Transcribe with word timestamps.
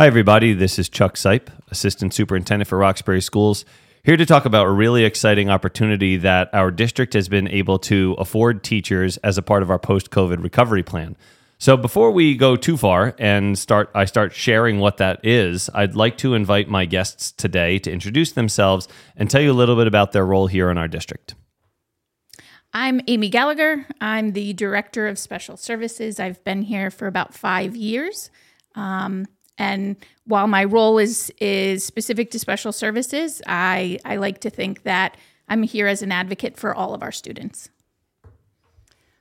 Hi, 0.00 0.06
everybody. 0.06 0.54
This 0.54 0.78
is 0.78 0.88
Chuck 0.88 1.16
Seipp, 1.16 1.48
Assistant 1.70 2.14
Superintendent 2.14 2.66
for 2.66 2.78
Roxbury 2.78 3.20
Schools, 3.20 3.66
here 4.02 4.16
to 4.16 4.24
talk 4.24 4.46
about 4.46 4.64
a 4.64 4.70
really 4.70 5.04
exciting 5.04 5.50
opportunity 5.50 6.16
that 6.16 6.48
our 6.54 6.70
district 6.70 7.12
has 7.12 7.28
been 7.28 7.46
able 7.48 7.78
to 7.80 8.16
afford 8.16 8.64
teachers 8.64 9.18
as 9.18 9.36
a 9.36 9.42
part 9.42 9.62
of 9.62 9.68
our 9.68 9.78
post 9.78 10.10
COVID 10.10 10.42
recovery 10.42 10.82
plan. 10.82 11.18
So 11.58 11.76
before 11.76 12.12
we 12.12 12.34
go 12.34 12.56
too 12.56 12.78
far 12.78 13.14
and 13.18 13.58
start 13.58 13.90
I 13.94 14.06
start 14.06 14.32
sharing 14.32 14.78
what 14.78 14.96
that 14.96 15.20
is, 15.22 15.68
I'd 15.74 15.94
like 15.94 16.16
to 16.16 16.32
invite 16.32 16.70
my 16.70 16.86
guests 16.86 17.30
today 17.30 17.78
to 17.80 17.92
introduce 17.92 18.32
themselves 18.32 18.88
and 19.16 19.28
tell 19.28 19.42
you 19.42 19.52
a 19.52 19.60
little 19.60 19.76
bit 19.76 19.86
about 19.86 20.12
their 20.12 20.24
role 20.24 20.46
here 20.46 20.70
in 20.70 20.78
our 20.78 20.88
district. 20.88 21.34
I'm 22.72 23.02
Amy 23.06 23.28
Gallagher. 23.28 23.84
I'm 24.00 24.32
the 24.32 24.54
Director 24.54 25.08
of 25.08 25.18
Special 25.18 25.58
Services. 25.58 26.18
I've 26.18 26.42
been 26.42 26.62
here 26.62 26.90
for 26.90 27.06
about 27.06 27.34
five 27.34 27.76
years. 27.76 28.30
Um, 28.74 29.26
and 29.60 29.96
while 30.24 30.46
my 30.46 30.64
role 30.64 30.98
is 30.98 31.30
is 31.38 31.84
specific 31.84 32.30
to 32.30 32.38
special 32.38 32.72
services, 32.72 33.42
I, 33.46 33.98
I 34.04 34.16
like 34.16 34.40
to 34.40 34.50
think 34.50 34.82
that 34.84 35.16
I'm 35.48 35.62
here 35.62 35.86
as 35.86 36.02
an 36.02 36.10
advocate 36.10 36.56
for 36.56 36.74
all 36.74 36.94
of 36.94 37.02
our 37.02 37.12
students. 37.12 37.68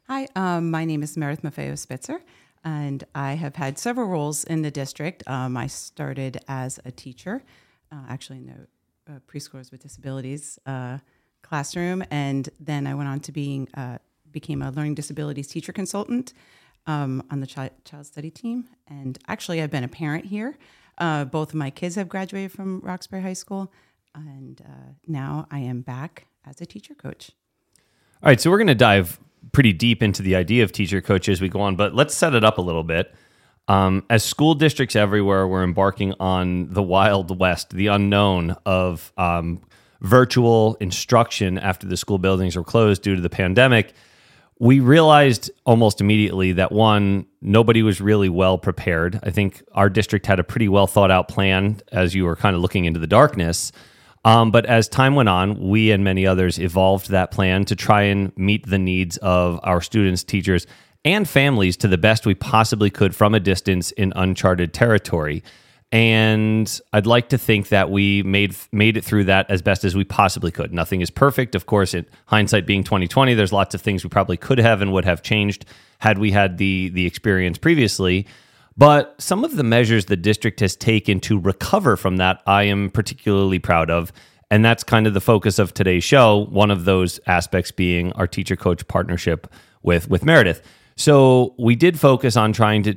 Hi, 0.07 0.27
um, 0.35 0.71
my 0.71 0.85
name 0.85 1.03
is 1.03 1.17
Meredith 1.17 1.43
Maffeo 1.43 1.77
Spitzer, 1.77 2.21
and 2.63 3.03
I 3.13 3.33
have 3.33 3.57
had 3.57 3.77
several 3.77 4.07
roles 4.07 4.45
in 4.45 4.61
the 4.61 4.71
district. 4.71 5.23
Um, 5.27 5.57
I 5.57 5.67
started 5.67 6.39
as 6.47 6.79
a 6.85 6.91
teacher, 6.91 7.43
uh, 7.91 8.03
actually 8.07 8.37
in 8.37 8.47
the 8.47 9.13
uh, 9.13 9.19
preschoolers 9.27 9.71
with 9.71 9.81
disabilities 9.81 10.57
uh, 10.65 10.99
classroom, 11.41 12.01
and 12.09 12.47
then 12.61 12.87
I 12.87 12.93
went 12.95 13.09
on 13.09 13.19
to 13.21 13.31
being 13.33 13.67
uh, 13.73 13.97
became 14.31 14.61
a 14.61 14.71
learning 14.71 14.95
disabilities 14.95 15.47
teacher 15.47 15.73
consultant 15.73 16.33
um, 16.89 17.23
on 17.29 17.39
the 17.39 17.45
child, 17.45 17.71
study 18.01 18.31
team. 18.31 18.67
And 18.87 19.19
actually, 19.27 19.61
I've 19.61 19.69
been 19.69 19.83
a 19.83 19.89
parent 19.89 20.25
here. 20.25 20.57
Uh, 20.97 21.23
both 21.23 21.49
of 21.49 21.55
my 21.55 21.69
kids 21.69 21.95
have 21.95 22.09
graduated 22.09 22.51
from 22.51 22.81
Roxbury 22.81 23.21
High 23.21 23.33
School, 23.33 23.71
and 24.15 24.59
uh, 24.65 24.93
now 25.07 25.47
I 25.51 25.59
am 25.59 25.81
back 25.81 26.25
as 26.45 26.59
a 26.59 26.65
teacher 26.65 26.95
coach. 26.95 27.31
All 28.21 28.27
right, 28.29 28.41
so 28.41 28.49
we're 28.49 28.57
going 28.57 28.67
to 28.67 28.75
dive 28.75 29.19
pretty 29.53 29.71
deep 29.71 30.01
into 30.01 30.21
the 30.23 30.35
idea 30.35 30.63
of 30.63 30.71
teacher 30.71 30.99
coach 30.99 31.29
as 31.29 31.39
we 31.39 31.47
go 31.47 31.61
on, 31.61 31.75
but 31.75 31.93
let's 31.93 32.15
set 32.15 32.33
it 32.33 32.43
up 32.43 32.57
a 32.57 32.61
little 32.61 32.83
bit. 32.83 33.13
Um, 33.67 34.03
as 34.09 34.23
school 34.23 34.55
districts 34.55 34.95
everywhere, 34.95 35.47
we're 35.47 35.63
embarking 35.63 36.15
on 36.19 36.73
the 36.73 36.83
wild 36.83 37.39
west, 37.39 37.69
the 37.69 37.87
unknown 37.87 38.57
of 38.65 39.13
um, 39.15 39.61
virtual 40.01 40.75
instruction 40.81 41.59
after 41.59 41.85
the 41.85 41.95
school 41.95 42.17
buildings 42.17 42.55
were 42.55 42.63
closed 42.63 43.03
due 43.03 43.15
to 43.15 43.21
the 43.21 43.29
pandemic. 43.29 43.93
We 44.61 44.81
realized 44.81 45.49
almost 45.65 46.01
immediately 46.01 46.51
that 46.53 46.73
one, 46.73 47.25
nobody 47.41 47.81
was 47.81 48.01
really 48.01 48.27
well 48.27 48.57
prepared. 48.57 49.17
I 49.23 49.29
think 49.29 49.63
our 49.71 49.89
district 49.89 50.25
had 50.25 50.39
a 50.39 50.43
pretty 50.43 50.67
well 50.67 50.85
thought 50.85 51.11
out 51.11 51.29
plan 51.29 51.79
as 51.93 52.13
you 52.13 52.25
were 52.25 52.35
kind 52.35 52.55
of 52.55 52.61
looking 52.61 52.83
into 52.83 52.99
the 52.99 53.07
darkness. 53.07 53.71
Um, 54.25 54.51
but 54.51 54.65
as 54.65 54.89
time 54.89 55.15
went 55.15 55.29
on, 55.29 55.69
we 55.69 55.91
and 55.91 56.03
many 56.03 56.27
others 56.27 56.59
evolved 56.59 57.09
that 57.09 57.31
plan 57.31 57.63
to 57.65 57.75
try 57.75 58.01
and 58.01 58.37
meet 58.37 58.67
the 58.67 58.77
needs 58.77 59.15
of 59.17 59.61
our 59.63 59.79
students, 59.79 60.23
teachers, 60.25 60.67
and 61.05 61.27
families 61.27 61.77
to 61.77 61.87
the 61.87 61.97
best 61.97 62.25
we 62.25 62.35
possibly 62.35 62.89
could 62.89 63.15
from 63.15 63.33
a 63.33 63.39
distance 63.39 63.91
in 63.91 64.11
uncharted 64.17 64.73
territory. 64.73 65.41
And 65.91 66.79
I'd 66.93 67.07
like 67.07 67.29
to 67.29 67.37
think 67.39 67.69
that 67.69 67.89
we 67.89 68.21
made 68.21 68.55
made 68.71 68.95
it 68.95 69.03
through 69.03 69.23
that 69.23 69.49
as 69.49 69.63
best 69.63 69.83
as 69.83 69.95
we 69.95 70.03
possibly 70.03 70.51
could. 70.51 70.71
Nothing 70.71 71.01
is 71.01 71.09
perfect, 71.09 71.55
of 71.55 71.65
course. 71.65 71.95
In 71.95 72.05
hindsight, 72.27 72.67
being 72.67 72.83
2020, 72.83 73.33
there's 73.33 73.51
lots 73.51 73.73
of 73.73 73.81
things 73.81 74.03
we 74.03 74.09
probably 74.09 74.37
could 74.37 74.59
have 74.59 74.83
and 74.83 74.93
would 74.93 75.05
have 75.05 75.23
changed 75.23 75.65
had 75.97 76.19
we 76.19 76.29
had 76.31 76.59
the 76.59 76.89
the 76.89 77.07
experience 77.07 77.57
previously. 77.57 78.27
But 78.77 79.15
some 79.19 79.43
of 79.43 79.55
the 79.55 79.63
measures 79.63 80.05
the 80.05 80.15
district 80.15 80.59
has 80.59 80.75
taken 80.75 81.19
to 81.21 81.39
recover 81.39 81.97
from 81.97 82.17
that, 82.17 82.41
I 82.45 82.63
am 82.63 82.91
particularly 82.91 83.59
proud 83.59 83.89
of. 83.89 84.13
And 84.51 84.63
that's 84.63 84.83
kind 84.83 85.05
of 85.05 85.13
the 85.13 85.21
focus 85.21 85.59
of 85.59 85.73
today's 85.73 86.03
show. 86.03 86.45
One 86.49 86.71
of 86.71 86.85
those 86.85 87.19
aspects 87.27 87.71
being 87.71 88.13
our 88.13 88.25
teacher 88.25 88.55
coach 88.55 88.87
partnership 88.87 89.51
with, 89.83 90.09
with 90.09 90.23
Meredith. 90.23 90.61
So 90.95 91.55
we 91.59 91.75
did 91.75 91.99
focus 91.99 92.35
on 92.37 92.53
trying 92.53 92.83
to 92.83 92.95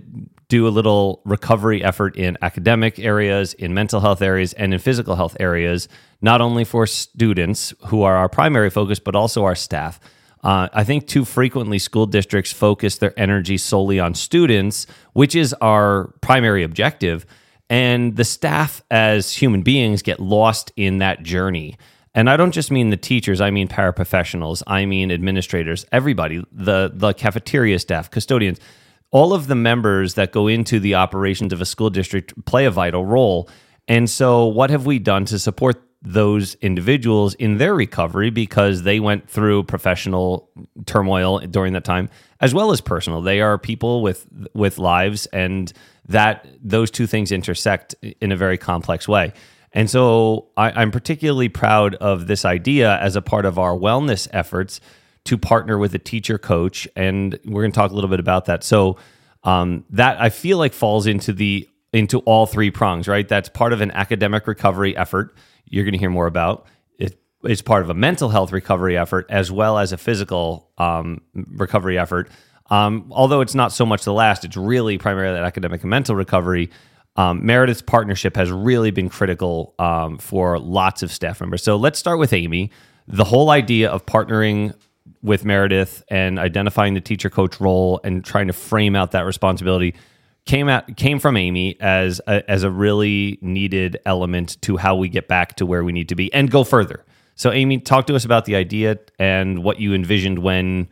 do 0.52 0.68
a 0.68 0.76
little 0.80 1.22
recovery 1.24 1.82
effort 1.82 2.14
in 2.14 2.36
academic 2.42 2.98
areas, 2.98 3.54
in 3.54 3.72
mental 3.72 4.00
health 4.00 4.20
areas, 4.20 4.52
and 4.52 4.74
in 4.74 4.78
physical 4.78 5.16
health 5.16 5.34
areas, 5.40 5.88
not 6.20 6.42
only 6.42 6.62
for 6.62 6.86
students 6.86 7.72
who 7.86 8.02
are 8.02 8.16
our 8.16 8.28
primary 8.28 8.68
focus, 8.68 8.98
but 8.98 9.16
also 9.16 9.44
our 9.44 9.54
staff. 9.54 9.98
Uh, 10.44 10.68
I 10.74 10.84
think 10.84 11.06
too 11.06 11.24
frequently 11.24 11.78
school 11.78 12.04
districts 12.04 12.52
focus 12.52 12.98
their 12.98 13.18
energy 13.18 13.56
solely 13.56 13.98
on 13.98 14.12
students, 14.12 14.86
which 15.14 15.34
is 15.34 15.54
our 15.62 16.12
primary 16.20 16.64
objective. 16.64 17.24
And 17.70 18.16
the 18.16 18.24
staff, 18.24 18.82
as 18.90 19.32
human 19.32 19.62
beings, 19.62 20.02
get 20.02 20.20
lost 20.20 20.70
in 20.76 20.98
that 20.98 21.22
journey. 21.22 21.78
And 22.14 22.28
I 22.28 22.36
don't 22.36 22.52
just 22.52 22.70
mean 22.70 22.90
the 22.90 22.98
teachers, 22.98 23.40
I 23.40 23.50
mean 23.50 23.68
paraprofessionals, 23.68 24.62
I 24.66 24.84
mean 24.84 25.10
administrators, 25.10 25.86
everybody, 25.92 26.44
the, 26.52 26.90
the 26.92 27.14
cafeteria 27.14 27.78
staff, 27.78 28.10
custodians, 28.10 28.60
all 29.12 29.34
of 29.34 29.46
the 29.46 29.54
members 29.54 30.14
that 30.14 30.32
go 30.32 30.48
into 30.48 30.80
the 30.80 30.96
operations 30.96 31.52
of 31.52 31.60
a 31.60 31.66
school 31.66 31.90
district 31.90 32.44
play 32.44 32.64
a 32.64 32.70
vital 32.70 33.04
role. 33.04 33.48
And 33.86 34.10
so, 34.10 34.46
what 34.46 34.70
have 34.70 34.86
we 34.86 34.98
done 34.98 35.26
to 35.26 35.38
support 35.38 35.80
those 36.00 36.54
individuals 36.56 37.34
in 37.34 37.58
their 37.58 37.74
recovery? 37.74 38.30
Because 38.30 38.82
they 38.82 38.98
went 38.98 39.28
through 39.28 39.64
professional 39.64 40.50
turmoil 40.86 41.38
during 41.40 41.74
that 41.74 41.84
time 41.84 42.08
as 42.40 42.52
well 42.52 42.72
as 42.72 42.80
personal. 42.80 43.22
They 43.22 43.40
are 43.40 43.58
people 43.58 44.02
with 44.02 44.26
with 44.54 44.78
lives 44.78 45.26
and 45.26 45.72
that 46.08 46.48
those 46.60 46.90
two 46.90 47.06
things 47.06 47.30
intersect 47.30 47.94
in 48.20 48.32
a 48.32 48.36
very 48.36 48.58
complex 48.58 49.06
way. 49.06 49.32
And 49.74 49.88
so 49.88 50.48
I, 50.56 50.70
i'm 50.72 50.90
particularly 50.90 51.48
proud 51.48 51.94
of 51.96 52.26
this 52.26 52.44
idea 52.44 52.98
as 52.98 53.16
a 53.16 53.22
part 53.22 53.46
of 53.46 53.58
our 53.58 53.74
wellness 53.74 54.28
efforts 54.32 54.80
to 55.24 55.38
partner 55.38 55.78
with 55.78 55.94
a 55.94 55.98
teacher 55.98 56.38
coach 56.38 56.88
and 56.96 57.38
we're 57.44 57.62
going 57.62 57.72
to 57.72 57.76
talk 57.76 57.90
a 57.90 57.94
little 57.94 58.10
bit 58.10 58.20
about 58.20 58.46
that 58.46 58.64
so 58.64 58.96
um, 59.44 59.84
that 59.90 60.20
i 60.20 60.28
feel 60.30 60.58
like 60.58 60.72
falls 60.72 61.06
into 61.06 61.32
the 61.32 61.68
into 61.92 62.20
all 62.20 62.46
three 62.46 62.70
prongs 62.70 63.08
right 63.08 63.28
that's 63.28 63.48
part 63.48 63.72
of 63.72 63.80
an 63.80 63.90
academic 63.92 64.46
recovery 64.46 64.96
effort 64.96 65.34
you're 65.72 65.84
going 65.84 65.94
to 65.94 65.98
hear 65.98 66.10
more 66.10 66.26
about. 66.26 66.66
It, 66.98 67.18
it's 67.42 67.62
part 67.62 67.82
of 67.82 67.90
a 67.90 67.94
mental 67.94 68.28
health 68.28 68.52
recovery 68.52 68.96
effort 68.96 69.26
as 69.28 69.50
well 69.50 69.78
as 69.78 69.90
a 69.90 69.96
physical 69.96 70.70
um, 70.78 71.22
recovery 71.34 71.98
effort. 71.98 72.28
Um, 72.70 73.06
although 73.10 73.40
it's 73.40 73.54
not 73.54 73.72
so 73.72 73.84
much 73.84 74.04
the 74.04 74.12
last, 74.12 74.44
it's 74.44 74.56
really 74.56 74.98
primarily 74.98 75.34
that 75.34 75.44
academic 75.44 75.82
and 75.82 75.90
mental 75.90 76.14
recovery. 76.14 76.70
Um, 77.16 77.44
Meredith's 77.44 77.82
partnership 77.82 78.36
has 78.36 78.50
really 78.50 78.90
been 78.90 79.08
critical 79.08 79.74
um, 79.78 80.18
for 80.18 80.58
lots 80.58 81.02
of 81.02 81.10
staff 81.10 81.40
members. 81.40 81.62
So 81.62 81.76
let's 81.76 81.98
start 81.98 82.18
with 82.18 82.32
Amy. 82.32 82.70
The 83.08 83.24
whole 83.24 83.50
idea 83.50 83.90
of 83.90 84.06
partnering 84.06 84.74
with 85.22 85.44
Meredith 85.44 86.02
and 86.08 86.38
identifying 86.38 86.94
the 86.94 87.00
teacher 87.00 87.30
coach 87.30 87.60
role 87.60 88.00
and 88.02 88.24
trying 88.24 88.48
to 88.48 88.52
frame 88.52 88.96
out 88.96 89.12
that 89.12 89.22
responsibility 89.22 89.94
came 90.44 90.68
out 90.68 90.96
came 90.96 91.18
from 91.18 91.36
Amy 91.36 91.76
as 91.80 92.20
a, 92.26 92.48
as 92.50 92.64
a 92.64 92.70
really 92.70 93.38
needed 93.40 93.98
element 94.04 94.60
to 94.62 94.76
how 94.76 94.96
we 94.96 95.08
get 95.08 95.28
back 95.28 95.56
to 95.56 95.66
where 95.66 95.84
we 95.84 95.92
need 95.92 96.08
to 96.08 96.14
be 96.14 96.32
and 96.34 96.50
go 96.50 96.64
further. 96.64 97.04
So 97.34 97.52
Amy, 97.52 97.78
talk 97.78 98.06
to 98.08 98.14
us 98.14 98.24
about 98.24 98.44
the 98.44 98.56
idea 98.56 98.98
and 99.18 99.62
what 99.62 99.80
you 99.80 99.94
envisioned 99.94 100.40
when 100.40 100.88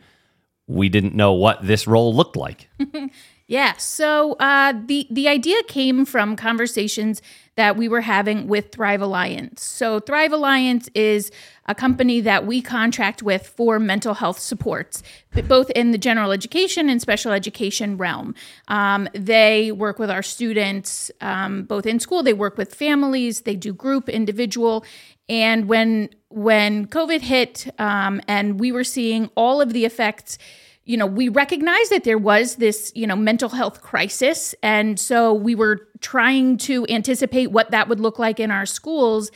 we 0.67 0.89
didn't 0.89 1.15
know 1.15 1.33
what 1.33 1.65
this 1.65 1.85
role 1.85 2.15
looked 2.15 2.37
like. 2.37 2.69
yeah, 3.47 3.75
so 3.77 4.33
uh, 4.33 4.73
the 4.85 5.05
the 5.11 5.27
idea 5.27 5.61
came 5.63 6.05
from 6.05 6.35
conversations 6.35 7.21
that 7.55 7.75
we 7.75 7.87
were 7.87 8.01
having 8.01 8.47
with 8.47 8.71
Thrive 8.71 9.01
Alliance. 9.01 9.63
So, 9.63 9.99
Thrive 9.99 10.31
Alliance 10.31 10.89
is 10.95 11.31
a 11.71 11.75
company 11.75 12.19
that 12.19 12.45
we 12.45 12.61
contract 12.61 13.23
with 13.23 13.47
for 13.47 13.79
mental 13.79 14.13
health 14.13 14.39
supports, 14.39 15.01
both 15.47 15.69
in 15.69 15.91
the 15.91 15.97
general 15.97 16.31
education 16.31 16.89
and 16.89 17.01
special 17.01 17.31
education 17.31 17.97
realm. 17.97 18.35
Um, 18.67 19.07
they 19.13 19.71
work 19.71 19.97
with 19.97 20.11
our 20.11 20.21
students 20.21 21.09
um, 21.21 21.63
both 21.63 21.85
in 21.85 21.99
school, 22.01 22.23
they 22.23 22.33
work 22.33 22.57
with 22.57 22.75
families, 22.75 23.41
they 23.41 23.55
do 23.55 23.73
group, 23.73 24.09
individual. 24.09 24.85
And 25.29 25.69
when 25.69 26.09
when 26.27 26.87
COVID 26.87 27.21
hit 27.21 27.73
um, 27.79 28.21
and 28.27 28.59
we 28.59 28.73
were 28.73 28.83
seeing 28.83 29.29
all 29.35 29.61
of 29.61 29.71
the 29.71 29.85
effects 29.85 30.37
you 30.83 30.97
know, 30.97 31.05
we 31.05 31.29
recognized 31.29 31.91
that 31.91 32.03
there 32.03 32.17
was 32.17 32.55
this, 32.55 32.91
you 32.95 33.05
know, 33.05 33.15
mental 33.15 33.49
health 33.49 33.81
crisis. 33.81 34.55
And 34.63 34.99
so 34.99 35.31
we 35.31 35.53
were 35.53 35.87
trying 36.01 36.57
to 36.57 36.87
anticipate 36.89 37.51
what 37.51 37.69
that 37.71 37.87
would 37.87 37.99
look 37.99 38.17
like 38.17 38.39
in 38.39 38.49
our 38.49 38.65
schools. 38.65 39.31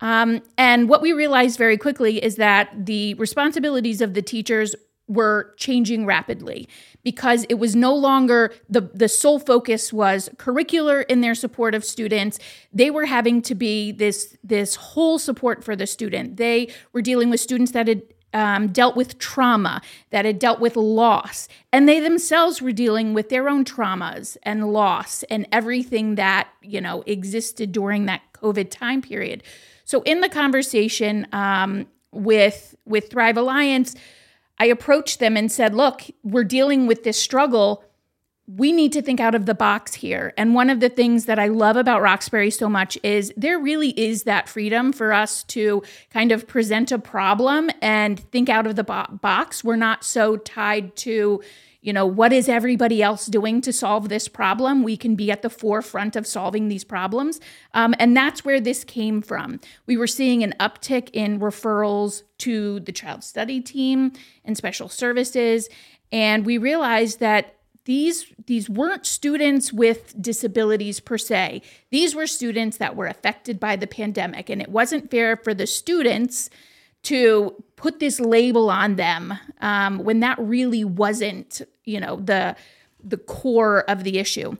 Um, 0.00 0.42
and 0.56 0.88
what 0.88 1.02
we 1.02 1.12
realized 1.12 1.58
very 1.58 1.76
quickly 1.76 2.22
is 2.22 2.36
that 2.36 2.86
the 2.86 3.14
responsibilities 3.14 4.00
of 4.00 4.14
the 4.14 4.22
teachers 4.22 4.74
were 5.08 5.52
changing 5.56 6.06
rapidly 6.06 6.68
because 7.02 7.44
it 7.48 7.54
was 7.54 7.74
no 7.74 7.92
longer 7.92 8.52
the 8.68 8.80
the 8.94 9.08
sole 9.08 9.40
focus 9.40 9.92
was 9.92 10.28
curricular 10.36 11.04
in 11.08 11.20
their 11.20 11.34
support 11.34 11.74
of 11.74 11.84
students 11.84 12.38
they 12.72 12.92
were 12.92 13.06
having 13.06 13.42
to 13.42 13.56
be 13.56 13.90
this 13.90 14.36
this 14.44 14.76
whole 14.76 15.18
support 15.18 15.64
for 15.64 15.74
the 15.74 15.84
student 15.84 16.36
they 16.36 16.72
were 16.92 17.02
dealing 17.02 17.28
with 17.28 17.40
students 17.40 17.72
that 17.72 17.88
had 17.88 18.02
um, 18.32 18.68
dealt 18.68 18.96
with 18.96 19.18
trauma, 19.18 19.82
that 20.10 20.24
had 20.24 20.38
dealt 20.38 20.60
with 20.60 20.76
loss, 20.76 21.48
and 21.72 21.88
they 21.88 22.00
themselves 22.00 22.62
were 22.62 22.72
dealing 22.72 23.14
with 23.14 23.28
their 23.28 23.48
own 23.48 23.64
traumas 23.64 24.36
and 24.42 24.72
loss 24.72 25.22
and 25.24 25.48
everything 25.50 26.14
that 26.14 26.48
you 26.62 26.80
know 26.80 27.02
existed 27.06 27.72
during 27.72 28.06
that 28.06 28.22
COVID 28.34 28.70
time 28.70 29.02
period. 29.02 29.42
So 29.90 30.02
in 30.02 30.20
the 30.20 30.28
conversation 30.28 31.26
um, 31.32 31.88
with 32.12 32.76
with 32.84 33.10
Thrive 33.10 33.36
Alliance, 33.36 33.96
I 34.56 34.66
approached 34.66 35.18
them 35.18 35.36
and 35.36 35.50
said, 35.50 35.74
"Look, 35.74 36.02
we're 36.22 36.44
dealing 36.44 36.86
with 36.86 37.02
this 37.02 37.20
struggle." 37.20 37.84
we 38.56 38.72
need 38.72 38.92
to 38.92 39.00
think 39.00 39.20
out 39.20 39.36
of 39.36 39.46
the 39.46 39.54
box 39.54 39.94
here. 39.94 40.32
And 40.36 40.54
one 40.56 40.70
of 40.70 40.80
the 40.80 40.88
things 40.88 41.26
that 41.26 41.38
I 41.38 41.46
love 41.46 41.76
about 41.76 42.02
Roxbury 42.02 42.50
so 42.50 42.68
much 42.68 42.98
is 43.04 43.32
there 43.36 43.60
really 43.60 43.90
is 43.90 44.24
that 44.24 44.48
freedom 44.48 44.92
for 44.92 45.12
us 45.12 45.44
to 45.44 45.84
kind 46.10 46.32
of 46.32 46.48
present 46.48 46.90
a 46.90 46.98
problem 46.98 47.70
and 47.80 48.18
think 48.18 48.48
out 48.48 48.66
of 48.66 48.74
the 48.74 48.82
bo- 48.82 49.06
box. 49.22 49.62
We're 49.62 49.76
not 49.76 50.02
so 50.02 50.36
tied 50.36 50.96
to, 50.96 51.40
you 51.82 51.92
know, 51.92 52.04
what 52.04 52.32
is 52.32 52.48
everybody 52.48 53.02
else 53.02 53.26
doing 53.26 53.60
to 53.62 53.72
solve 53.72 54.08
this 54.08 54.28
problem? 54.28 54.82
We 54.82 54.96
can 54.96 55.14
be 55.14 55.30
at 55.30 55.42
the 55.42 55.50
forefront 55.50 56.14
of 56.14 56.26
solving 56.26 56.68
these 56.68 56.84
problems. 56.84 57.40
Um, 57.72 57.94
and 57.98 58.16
that's 58.16 58.44
where 58.44 58.60
this 58.60 58.84
came 58.84 59.22
from. 59.22 59.60
We 59.86 59.96
were 59.96 60.06
seeing 60.06 60.42
an 60.42 60.54
uptick 60.60 61.08
in 61.12 61.40
referrals 61.40 62.22
to 62.38 62.80
the 62.80 62.92
child 62.92 63.24
study 63.24 63.60
team 63.60 64.12
and 64.44 64.56
special 64.56 64.88
services. 64.88 65.68
And 66.12 66.44
we 66.44 66.58
realized 66.58 67.20
that 67.20 67.56
these 67.86 68.26
these 68.46 68.68
weren't 68.68 69.06
students 69.06 69.72
with 69.72 70.14
disabilities 70.20 71.00
per 71.00 71.16
se 71.16 71.62
these 71.90 72.14
were 72.14 72.26
students 72.26 72.76
that 72.76 72.94
were 72.94 73.06
affected 73.06 73.58
by 73.58 73.74
the 73.74 73.86
pandemic 73.86 74.50
and 74.50 74.60
it 74.60 74.68
wasn't 74.68 75.10
fair 75.10 75.34
for 75.34 75.54
the 75.54 75.66
students 75.66 76.50
to 77.02 77.54
put 77.76 77.98
this 77.98 78.20
label 78.20 78.70
on 78.70 78.96
them 78.96 79.34
um, 79.60 79.98
when 79.98 80.20
that 80.20 80.38
really 80.38 80.84
wasn't 80.84 81.62
you 81.84 82.00
know 82.00 82.16
the 82.16 82.56
the 83.02 83.16
core 83.16 83.80
of 83.88 84.04
the 84.04 84.18
issue 84.18 84.56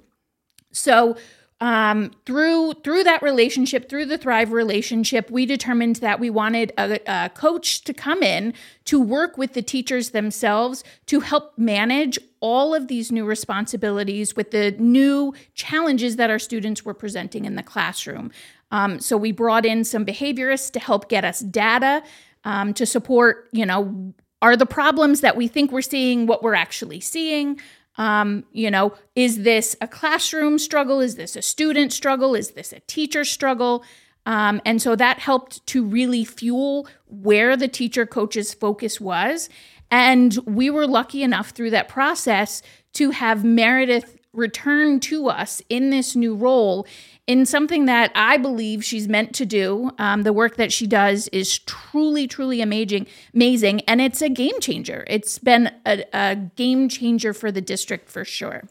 so 0.72 1.16
um, 1.62 2.12
through 2.24 2.72
through 2.84 3.04
that 3.04 3.22
relationship, 3.22 3.88
through 3.90 4.06
the 4.06 4.16
Thrive 4.16 4.50
relationship, 4.50 5.30
we 5.30 5.44
determined 5.44 5.96
that 5.96 6.18
we 6.18 6.30
wanted 6.30 6.72
a, 6.78 6.98
a, 7.06 7.28
coach 7.28 7.84
to 7.84 7.92
come 7.92 8.22
in 8.22 8.54
to 8.86 8.98
work 8.98 9.36
with 9.36 9.52
the 9.52 9.60
teachers 9.60 10.10
themselves 10.10 10.82
to 11.06 11.20
help 11.20 11.52
manage 11.58 12.18
all 12.40 12.74
of 12.74 12.88
these 12.88 13.12
new 13.12 13.26
responsibilities 13.26 14.34
with 14.34 14.52
the 14.52 14.70
new 14.78 15.34
challenges 15.54 16.16
that 16.16 16.30
our 16.30 16.38
students 16.38 16.82
were 16.82 16.94
presenting 16.94 17.44
in 17.44 17.56
the 17.56 17.62
classroom. 17.62 18.30
Um, 18.72 18.98
so 18.98 19.18
we 19.18 19.30
brought 19.30 19.66
in 19.66 19.84
some 19.84 20.06
behaviorists 20.06 20.72
to 20.72 20.80
help 20.80 21.10
get 21.10 21.26
us 21.26 21.40
data 21.40 22.02
um, 22.44 22.74
to 22.74 22.86
support, 22.86 23.48
you 23.52 23.66
know, 23.66 24.14
are 24.42 24.56
the 24.56 24.66
problems 24.66 25.20
that 25.20 25.36
we 25.36 25.48
think 25.48 25.70
we're 25.70 25.82
seeing 25.82 26.26
what 26.26 26.42
we're 26.42 26.54
actually 26.54 27.00
seeing? 27.00 27.60
Um, 27.96 28.44
you 28.52 28.70
know, 28.70 28.94
is 29.14 29.42
this 29.42 29.76
a 29.80 29.88
classroom 29.88 30.58
struggle? 30.58 31.00
Is 31.00 31.16
this 31.16 31.36
a 31.36 31.42
student 31.42 31.92
struggle? 31.92 32.34
Is 32.34 32.52
this 32.52 32.72
a 32.72 32.80
teacher 32.80 33.24
struggle? 33.24 33.84
Um, 34.26 34.60
and 34.64 34.80
so 34.80 34.96
that 34.96 35.18
helped 35.18 35.66
to 35.68 35.84
really 35.84 36.24
fuel 36.24 36.88
where 37.06 37.56
the 37.56 37.68
teacher 37.68 38.06
coach's 38.06 38.54
focus 38.54 39.00
was. 39.00 39.48
And 39.90 40.38
we 40.46 40.70
were 40.70 40.86
lucky 40.86 41.22
enough 41.22 41.50
through 41.50 41.70
that 41.70 41.88
process 41.88 42.62
to 42.94 43.10
have 43.10 43.44
Meredith 43.44 44.19
return 44.32 45.00
to 45.00 45.28
us 45.28 45.60
in 45.68 45.90
this 45.90 46.14
new 46.14 46.34
role 46.34 46.86
in 47.26 47.46
something 47.46 47.86
that 47.86 48.12
I 48.14 48.36
believe 48.36 48.84
she's 48.84 49.08
meant 49.08 49.34
to 49.36 49.46
do. 49.46 49.90
Um, 49.98 50.22
the 50.22 50.32
work 50.32 50.56
that 50.56 50.72
she 50.72 50.86
does 50.86 51.28
is 51.28 51.58
truly, 51.60 52.26
truly 52.26 52.60
amazing, 52.60 53.06
amazing, 53.34 53.80
and 53.82 54.00
it's 54.00 54.22
a 54.22 54.28
game 54.28 54.58
changer. 54.60 55.04
It's 55.08 55.38
been 55.38 55.72
a, 55.86 56.04
a 56.12 56.36
game 56.36 56.88
changer 56.88 57.32
for 57.32 57.50
the 57.50 57.60
district 57.60 58.08
for 58.08 58.24
sure. 58.24 58.62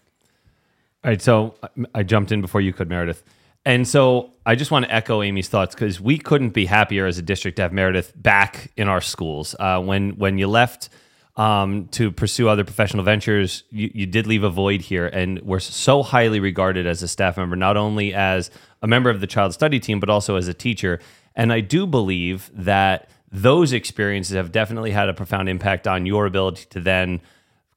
All 1.03 1.11
right, 1.11 1.21
so 1.21 1.56
I 1.95 2.03
jumped 2.03 2.31
in 2.31 2.41
before 2.41 2.62
you 2.62 2.73
could, 2.73 2.89
Meredith. 2.89 3.23
And 3.65 3.88
so 3.88 4.31
I 4.45 4.55
just 4.55 4.71
want 4.71 4.85
to 4.85 4.94
echo 4.94 5.21
Amy's 5.21 5.50
thoughts 5.50 5.75
because 5.75 6.00
we 6.00 6.17
couldn't 6.17 6.50
be 6.50 6.65
happier 6.65 7.05
as 7.05 7.17
a 7.17 7.21
district 7.21 7.57
to 7.57 7.62
have 7.63 7.73
Meredith 7.73 8.13
back 8.15 8.71
in 8.77 8.88
our 8.88 9.01
schools. 9.01 9.55
Uh, 9.59 9.81
when 9.81 10.12
when 10.12 10.38
you 10.38 10.47
left 10.47 10.89
um, 11.39 11.88
to 11.91 12.12
pursue 12.12 12.50
other 12.50 12.65
professional 12.65 13.06
ventures, 13.06 13.63
you, 13.71 13.89
you 13.94 14.06
did 14.06 14.27
leave 14.27 14.44
a 14.44 14.50
void 14.50 14.81
here, 14.81 15.07
and 15.07 15.41
we're 15.41 15.62
so 15.62 16.03
highly 16.03 16.41
regarded 16.41 16.86
as 16.86 17.01
a 17.01 17.07
staff 17.07 17.38
member, 17.38 17.56
not 17.56 17.77
only 17.77 18.13
as 18.13 18.51
a 18.81 18.88
member 18.88 19.09
of 19.09 19.21
the 19.21 19.27
child 19.27 19.53
study 19.53 19.80
team, 19.80 20.01
but 20.01 20.09
also 20.09 20.36
as 20.36 20.50
a 20.50 20.53
teacher. 20.53 21.00
And 21.38 21.53
I 21.53 21.62
do 21.62 21.88
believe 21.88 22.51
that 22.53 23.09
those 23.31 23.71
experiences 23.71 24.36
have 24.36 24.51
definitely 24.51 24.91
had 24.91 25.07
a 25.07 25.13
profound 25.13 25.47
impact 25.47 25.88
on 25.88 26.06
your 26.06 26.25
ability 26.25 26.65
to 26.71 26.81
then 26.81 27.21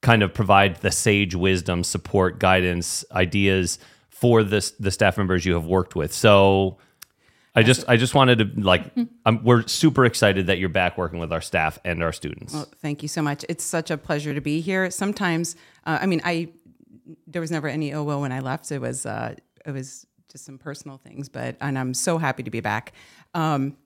kind 0.00 0.24
of 0.24 0.34
provide 0.34 0.78
the 0.80 0.90
sage 0.90 1.36
wisdom, 1.36 1.84
support, 1.84 2.40
guidance, 2.40 3.04
ideas 3.12 3.78
for 4.10 4.42
the 4.42 4.72
the 4.80 4.90
staff 4.90 5.16
members 5.16 5.46
you 5.46 5.54
have 5.54 5.66
worked 5.66 5.94
with. 5.94 6.12
So 6.12 6.78
I 7.54 7.62
just 7.62 7.84
I 7.86 7.96
just 7.96 8.14
wanted 8.14 8.38
to 8.38 8.60
like 8.60 8.90
I'm, 9.26 9.44
we're 9.44 9.66
super 9.66 10.06
excited 10.06 10.46
that 10.46 10.58
you're 10.58 10.70
back 10.70 10.96
working 10.96 11.18
with 11.18 11.32
our 11.32 11.42
staff 11.42 11.78
and 11.84 12.02
our 12.02 12.12
students. 12.12 12.54
Well, 12.54 12.68
thank 12.80 13.02
you 13.02 13.08
so 13.08 13.20
much. 13.20 13.44
It's 13.48 13.64
such 13.64 13.90
a 13.90 13.98
pleasure 13.98 14.32
to 14.32 14.40
be 14.40 14.60
here. 14.60 14.90
Sometimes, 14.90 15.54
uh, 15.84 15.98
I 16.00 16.06
mean, 16.06 16.22
I 16.24 16.48
there 17.26 17.40
was 17.40 17.50
never 17.50 17.68
any 17.68 17.90
ill 17.90 18.06
will 18.06 18.22
when 18.22 18.32
I 18.32 18.40
left. 18.40 18.72
It 18.72 18.80
was 18.80 19.04
uh, 19.04 19.34
it 19.66 19.70
was 19.70 20.06
just 20.30 20.46
some 20.46 20.56
personal 20.56 20.96
things, 20.96 21.28
but 21.28 21.56
and 21.60 21.78
I'm 21.78 21.92
so 21.92 22.16
happy 22.16 22.42
to 22.42 22.50
be 22.50 22.60
back. 22.60 22.92
Um, 23.34 23.76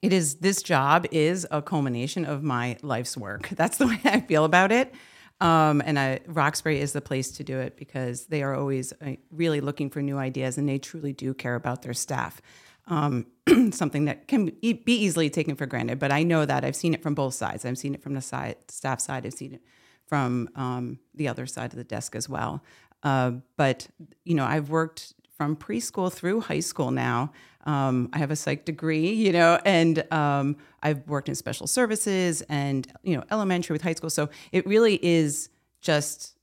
it 0.00 0.14
is 0.14 0.36
this 0.36 0.62
job 0.62 1.06
is 1.10 1.46
a 1.50 1.60
culmination 1.60 2.24
of 2.24 2.42
my 2.42 2.78
life's 2.82 3.14
work. 3.14 3.48
That's 3.52 3.76
the 3.76 3.88
way 3.88 4.00
I 4.04 4.20
feel 4.20 4.44
about 4.44 4.72
it. 4.72 4.94
Um, 5.42 5.82
and 5.86 5.98
I, 5.98 6.20
Roxbury 6.26 6.80
is 6.80 6.92
the 6.92 7.00
place 7.00 7.30
to 7.32 7.44
do 7.44 7.58
it 7.58 7.76
because 7.76 8.26
they 8.26 8.42
are 8.42 8.54
always 8.54 8.92
uh, 9.00 9.12
really 9.30 9.62
looking 9.62 9.88
for 9.88 10.02
new 10.02 10.18
ideas 10.18 10.58
and 10.58 10.68
they 10.68 10.78
truly 10.78 11.14
do 11.14 11.32
care 11.32 11.54
about 11.54 11.80
their 11.80 11.94
staff 11.94 12.42
um, 12.90 13.26
something 13.70 14.04
that 14.04 14.28
can 14.28 14.46
be 14.46 14.82
easily 14.86 15.30
taken 15.30 15.56
for 15.56 15.64
granted. 15.64 15.98
But 15.98 16.12
I 16.12 16.22
know 16.22 16.44
that 16.44 16.64
I've 16.64 16.76
seen 16.76 16.92
it 16.92 17.02
from 17.02 17.14
both 17.14 17.34
sides. 17.34 17.64
I've 17.64 17.78
seen 17.78 17.94
it 17.94 18.02
from 18.02 18.14
the 18.14 18.20
side, 18.20 18.56
staff 18.68 19.00
side. 19.00 19.24
I've 19.24 19.32
seen 19.32 19.54
it 19.54 19.62
from 20.06 20.50
um, 20.56 20.98
the 21.14 21.28
other 21.28 21.46
side 21.46 21.72
of 21.72 21.76
the 21.76 21.84
desk 21.84 22.14
as 22.14 22.28
well. 22.28 22.62
Uh, 23.02 23.32
but 23.56 23.88
you 24.24 24.34
know, 24.34 24.44
I've 24.44 24.68
worked 24.68 25.14
from 25.38 25.56
preschool 25.56 26.12
through 26.12 26.42
high 26.42 26.60
school 26.60 26.90
now. 26.90 27.32
Um, 27.64 28.10
I 28.12 28.18
have 28.18 28.30
a 28.30 28.36
psych 28.36 28.64
degree, 28.64 29.10
you 29.24 29.32
know, 29.32 29.58
and 29.64 30.04
um, 30.12 30.56
I've 30.82 31.06
worked 31.06 31.28
in 31.28 31.34
special 31.34 31.66
services 31.66 32.42
and 32.48 32.86
you 33.02 33.16
know 33.16 33.24
elementary 33.30 33.72
with 33.72 33.82
high 33.82 33.94
school. 33.94 34.10
So 34.10 34.28
it 34.52 34.66
really 34.66 34.98
is 35.02 35.48
just 35.80 36.34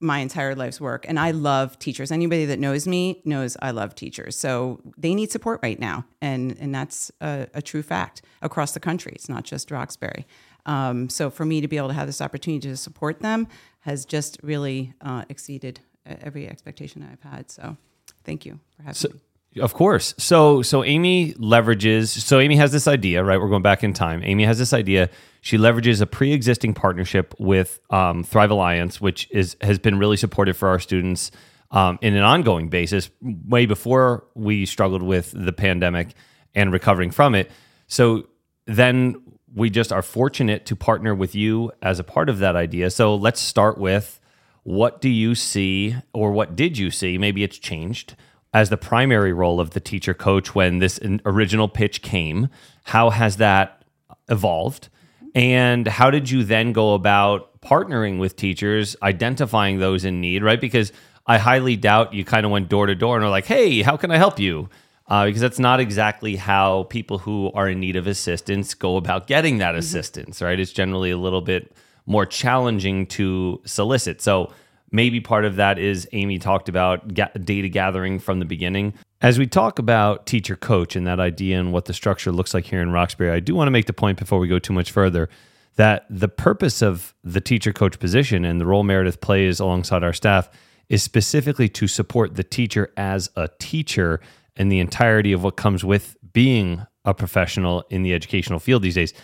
my 0.00 0.18
entire 0.18 0.54
life's 0.54 0.80
work 0.80 1.04
and 1.08 1.18
I 1.18 1.32
love 1.32 1.78
teachers. 1.78 2.12
Anybody 2.12 2.44
that 2.46 2.58
knows 2.58 2.86
me 2.86 3.20
knows 3.24 3.56
I 3.60 3.72
love 3.72 3.94
teachers. 3.94 4.36
So 4.36 4.80
they 4.96 5.14
need 5.14 5.32
support 5.32 5.60
right 5.62 5.78
now. 5.78 6.04
And 6.20 6.56
and 6.60 6.74
that's 6.74 7.10
a, 7.20 7.48
a 7.54 7.62
true 7.62 7.82
fact 7.82 8.22
across 8.42 8.72
the 8.72 8.80
country. 8.80 9.12
It's 9.14 9.28
not 9.28 9.44
just 9.44 9.70
Roxbury. 9.70 10.26
Um, 10.66 11.08
so 11.08 11.30
for 11.30 11.44
me 11.44 11.60
to 11.60 11.68
be 11.68 11.76
able 11.76 11.88
to 11.88 11.94
have 11.94 12.06
this 12.06 12.20
opportunity 12.20 12.68
to 12.68 12.76
support 12.76 13.20
them 13.20 13.48
has 13.80 14.04
just 14.04 14.38
really 14.42 14.92
uh, 15.00 15.24
exceeded 15.28 15.80
every 16.04 16.48
expectation 16.48 17.06
I've 17.10 17.30
had. 17.30 17.50
So 17.50 17.76
thank 18.24 18.44
you 18.46 18.60
for 18.76 18.82
having 18.82 18.94
so, 18.94 19.08
me. 19.08 19.20
Of 19.60 19.74
course. 19.74 20.14
So 20.18 20.62
so 20.62 20.84
Amy 20.84 21.34
leverages 21.34 22.08
so 22.08 22.40
Amy 22.40 22.56
has 22.56 22.72
this 22.72 22.88
idea, 22.88 23.24
right? 23.24 23.40
We're 23.40 23.48
going 23.48 23.62
back 23.62 23.84
in 23.84 23.92
time. 23.92 24.22
Amy 24.24 24.44
has 24.44 24.58
this 24.58 24.72
idea. 24.72 25.10
She 25.40 25.56
leverages 25.56 26.00
a 26.00 26.06
pre-existing 26.06 26.74
partnership 26.74 27.34
with 27.38 27.80
um, 27.90 28.24
Thrive 28.24 28.50
Alliance, 28.50 29.00
which 29.00 29.28
is 29.30 29.56
has 29.60 29.78
been 29.78 29.98
really 29.98 30.16
supportive 30.16 30.56
for 30.56 30.68
our 30.68 30.78
students 30.78 31.30
um, 31.70 31.98
in 32.00 32.14
an 32.14 32.22
ongoing 32.22 32.68
basis, 32.68 33.10
way 33.20 33.66
before 33.66 34.24
we 34.34 34.66
struggled 34.66 35.02
with 35.02 35.32
the 35.34 35.52
pandemic 35.52 36.14
and 36.54 36.72
recovering 36.72 37.10
from 37.10 37.34
it. 37.34 37.50
So 37.86 38.26
then 38.66 39.22
we 39.54 39.70
just 39.70 39.92
are 39.92 40.02
fortunate 40.02 40.66
to 40.66 40.76
partner 40.76 41.14
with 41.14 41.34
you 41.34 41.72
as 41.82 41.98
a 41.98 42.04
part 42.04 42.28
of 42.28 42.38
that 42.38 42.56
idea. 42.56 42.90
So 42.90 43.14
let's 43.14 43.40
start 43.40 43.78
with 43.78 44.20
what 44.62 45.00
do 45.00 45.08
you 45.08 45.34
see, 45.34 45.96
or 46.12 46.32
what 46.32 46.54
did 46.54 46.76
you 46.76 46.90
see? 46.90 47.16
Maybe 47.16 47.42
it's 47.42 47.58
changed 47.58 48.14
as 48.54 48.70
the 48.70 48.76
primary 48.76 49.32
role 49.32 49.60
of 49.60 49.70
the 49.70 49.80
teacher 49.80 50.14
coach 50.14 50.54
when 50.54 50.78
this 50.78 50.98
original 51.24 51.68
pitch 51.68 52.02
came. 52.02 52.48
How 52.84 53.10
has 53.10 53.36
that 53.36 53.82
evolved? 54.28 54.88
And 55.34 55.86
how 55.86 56.10
did 56.10 56.30
you 56.30 56.44
then 56.44 56.72
go 56.72 56.94
about 56.94 57.60
partnering 57.60 58.18
with 58.18 58.36
teachers, 58.36 58.96
identifying 59.02 59.78
those 59.78 60.04
in 60.04 60.20
need, 60.20 60.42
right? 60.42 60.60
Because 60.60 60.92
I 61.26 61.38
highly 61.38 61.76
doubt 61.76 62.14
you 62.14 62.24
kind 62.24 62.46
of 62.46 62.52
went 62.52 62.68
door 62.68 62.86
to 62.86 62.94
door 62.94 63.16
and 63.16 63.24
are 63.24 63.30
like, 63.30 63.44
hey, 63.44 63.82
how 63.82 63.96
can 63.96 64.10
I 64.10 64.16
help 64.16 64.38
you? 64.38 64.70
Uh, 65.06 65.26
because 65.26 65.40
that's 65.40 65.58
not 65.58 65.80
exactly 65.80 66.36
how 66.36 66.84
people 66.84 67.18
who 67.18 67.50
are 67.52 67.68
in 67.68 67.80
need 67.80 67.96
of 67.96 68.06
assistance 68.06 68.74
go 68.74 68.96
about 68.96 69.26
getting 69.26 69.58
that 69.58 69.70
mm-hmm. 69.70 69.78
assistance, 69.78 70.42
right? 70.42 70.58
It's 70.58 70.72
generally 70.72 71.10
a 71.10 71.18
little 71.18 71.40
bit 71.40 71.72
more 72.06 72.26
challenging 72.26 73.06
to 73.06 73.60
solicit. 73.64 74.20
So 74.20 74.52
Maybe 74.90 75.20
part 75.20 75.44
of 75.44 75.56
that 75.56 75.78
is 75.78 76.08
Amy 76.12 76.38
talked 76.38 76.68
about 76.68 77.14
ga- 77.14 77.30
data 77.44 77.68
gathering 77.68 78.18
from 78.18 78.38
the 78.38 78.44
beginning. 78.44 78.94
As 79.20 79.38
we 79.38 79.46
talk 79.46 79.78
about 79.78 80.26
teacher 80.26 80.56
coach 80.56 80.96
and 80.96 81.06
that 81.06 81.20
idea 81.20 81.58
and 81.58 81.72
what 81.72 81.86
the 81.86 81.92
structure 81.92 82.32
looks 82.32 82.54
like 82.54 82.64
here 82.64 82.80
in 82.80 82.90
Roxbury, 82.90 83.30
I 83.30 83.40
do 83.40 83.54
want 83.54 83.66
to 83.66 83.72
make 83.72 83.86
the 83.86 83.92
point 83.92 84.18
before 84.18 84.38
we 84.38 84.48
go 84.48 84.58
too 84.58 84.72
much 84.72 84.90
further 84.90 85.28
that 85.76 86.06
the 86.10 86.28
purpose 86.28 86.82
of 86.82 87.14
the 87.22 87.40
teacher 87.40 87.72
coach 87.72 87.98
position 87.98 88.44
and 88.44 88.60
the 88.60 88.66
role 88.66 88.82
Meredith 88.82 89.20
plays 89.20 89.60
alongside 89.60 90.02
our 90.02 90.12
staff 90.12 90.50
is 90.88 91.02
specifically 91.02 91.68
to 91.68 91.86
support 91.86 92.34
the 92.34 92.42
teacher 92.42 92.92
as 92.96 93.30
a 93.36 93.48
teacher 93.60 94.20
and 94.56 94.72
the 94.72 94.80
entirety 94.80 95.32
of 95.32 95.44
what 95.44 95.56
comes 95.56 95.84
with 95.84 96.16
being 96.32 96.84
a 97.04 97.14
professional 97.14 97.84
in 97.90 98.02
the 98.02 98.12
educational 98.12 98.58
field 98.58 98.82
these 98.82 98.94
days. 98.94 99.14